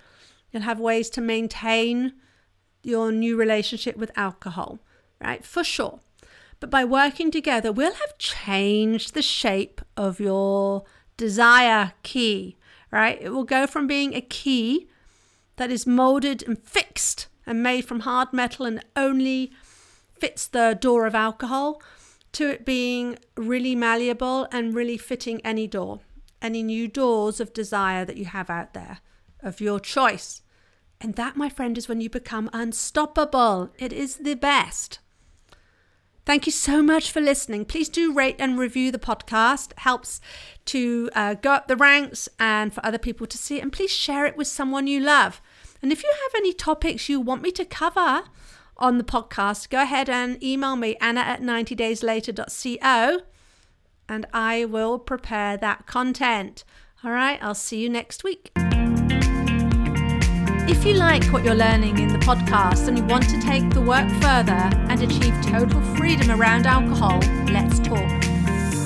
You'll 0.54 0.64
have 0.64 0.80
ways 0.80 1.10
to 1.10 1.20
maintain 1.20 2.14
your 2.84 3.12
new 3.12 3.36
relationship 3.36 3.98
with 3.98 4.18
alcohol. 4.18 4.80
Right? 5.22 5.44
For 5.44 5.66
sure. 5.66 6.00
But 6.60 6.70
by 6.70 6.84
working 6.84 7.32
together, 7.32 7.72
we'll 7.72 7.94
have 7.94 8.18
changed 8.18 9.14
the 9.14 9.22
shape 9.22 9.82
of 9.96 10.20
your 10.20 10.84
desire 11.18 11.94
key 12.04 12.58
right? 12.92 13.18
It 13.22 13.30
will 13.30 13.44
go 13.44 13.68
from 13.68 13.88
being 13.88 14.14
a 14.14 14.22
key 14.22 14.90
that 15.58 15.72
is 15.72 15.86
molded 15.86 16.44
and 16.44 16.58
fixed 16.60 17.28
and 17.46 17.64
made 17.64 17.86
from 17.86 18.02
hard 18.02 18.34
metal 18.34 18.66
and 18.66 18.84
only 18.96 19.52
fits 20.18 20.48
the 20.48 20.78
door 20.80 21.06
of 21.06 21.16
alcohol 21.16 21.82
to 22.32 22.50
it 22.50 22.66
being 22.66 23.18
really 23.36 23.76
malleable 23.76 24.48
and 24.52 24.76
really 24.76 24.98
fitting 24.98 25.42
any 25.44 25.68
door, 25.68 26.00
any 26.42 26.62
new 26.62 26.88
doors 26.88 27.40
of 27.40 27.54
desire 27.54 28.06
that 28.06 28.18
you 28.18 28.26
have 28.26 28.50
out 28.50 28.74
there 28.74 29.00
of 29.42 29.62
your 29.62 29.80
choice. 29.80 30.42
And 31.02 31.16
that, 31.16 31.38
my 31.38 31.50
friend, 31.50 31.78
is 31.78 31.88
when 31.88 32.02
you 32.02 32.10
become 32.10 32.50
unstoppable. 32.52 33.72
It 33.80 33.94
is 33.94 34.18
the 34.18 34.36
best. 34.36 35.00
Thank 36.30 36.46
you 36.46 36.52
so 36.52 36.84
much 36.84 37.12
for 37.12 37.22
listening. 37.22 37.66
Please 37.66 37.90
do 37.90 38.14
rate 38.14 38.36
and 38.38 38.60
review 38.60 38.92
the 38.92 39.00
podcast. 39.00 39.72
It 39.72 39.80
helps 39.80 40.22
to 40.66 41.10
uh, 41.16 41.34
go 41.34 41.54
up 41.54 41.68
the 41.68 41.76
ranks 41.76 42.30
and 42.38 42.72
for 42.72 42.86
other 42.86 43.00
people 43.00 43.26
to 43.26 43.36
see 43.36 43.58
it. 43.58 43.64
And 43.64 43.74
please 43.74 43.90
share 43.90 44.28
it 44.28 44.38
with 44.38 44.46
someone 44.46 44.86
you 44.86 45.00
love. 45.00 45.42
And 45.82 45.92
if 45.92 46.04
you 46.04 46.12
have 46.12 46.32
any 46.36 46.54
topics 46.54 47.10
you 47.10 47.20
want 47.20 47.42
me 47.42 47.50
to 47.54 47.66
cover 47.66 48.26
on 48.78 49.00
the 49.00 49.04
podcast, 49.04 49.72
go 49.72 49.82
ahead 49.82 50.08
and 50.08 50.38
email 50.44 50.76
me, 50.76 50.96
anna 51.02 51.22
at 51.22 51.42
90dayslater.co, 51.42 53.22
and 54.08 54.28
I 54.32 54.66
will 54.66 55.00
prepare 55.00 55.58
that 55.58 55.88
content. 55.88 56.64
All 57.04 57.10
right, 57.10 57.40
I'll 57.42 57.56
see 57.56 57.82
you 57.82 57.90
next 57.90 58.24
week. 58.24 58.52
If 60.72 60.86
you 60.86 60.94
like 60.94 61.24
what 61.34 61.44
you're 61.44 61.56
learning 61.56 61.98
in 61.98 62.10
the 62.10 62.20
podcast 62.20 62.88
and 62.88 62.96
you 62.96 63.04
want 63.06 63.28
to 63.30 63.42
take 63.42 63.68
the 63.72 63.82
work 63.82 64.08
further 64.22 64.70
and 64.88 65.02
achieve 65.02 65.34
total 65.42 65.82
freedom 65.96 66.30
around 66.30 66.68
alcohol, 66.68 67.20
let's 67.52 67.80
talk. 67.80 68.08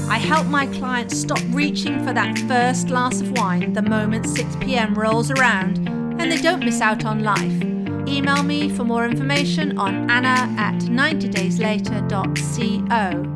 I 0.09 0.17
help 0.17 0.47
my 0.47 0.65
clients 0.67 1.19
stop 1.19 1.41
reaching 1.49 2.01
for 2.05 2.13
that 2.13 2.39
first 2.47 2.87
glass 2.87 3.19
of 3.19 3.37
wine 3.37 3.73
the 3.73 3.81
moment 3.81 4.27
6 4.27 4.55
pm 4.61 4.95
rolls 4.95 5.29
around 5.29 5.89
and 5.89 6.31
they 6.31 6.41
don't 6.41 6.63
miss 6.63 6.79
out 6.79 7.03
on 7.03 7.21
life. 7.21 7.61
Email 8.07 8.43
me 8.43 8.69
for 8.69 8.85
more 8.85 9.05
information 9.05 9.77
on 9.77 10.09
anna 10.09 10.55
at 10.57 10.75
90dayslater.co. 10.75 13.33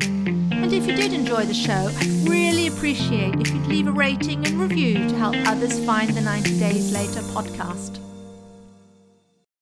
And 0.56 0.72
if 0.72 0.86
you 0.86 0.96
did 0.96 1.12
enjoy 1.12 1.44
the 1.44 1.52
show, 1.52 1.90
I'd 1.98 2.26
really 2.26 2.66
appreciate 2.66 3.34
if 3.34 3.52
you'd 3.52 3.66
leave 3.66 3.88
a 3.88 3.92
rating 3.92 4.46
and 4.46 4.58
review 4.58 5.06
to 5.06 5.16
help 5.16 5.36
others 5.46 5.78
find 5.84 6.16
the 6.16 6.22
90 6.22 6.58
Days 6.58 6.94
Later 6.94 7.20
podcast. 7.20 7.98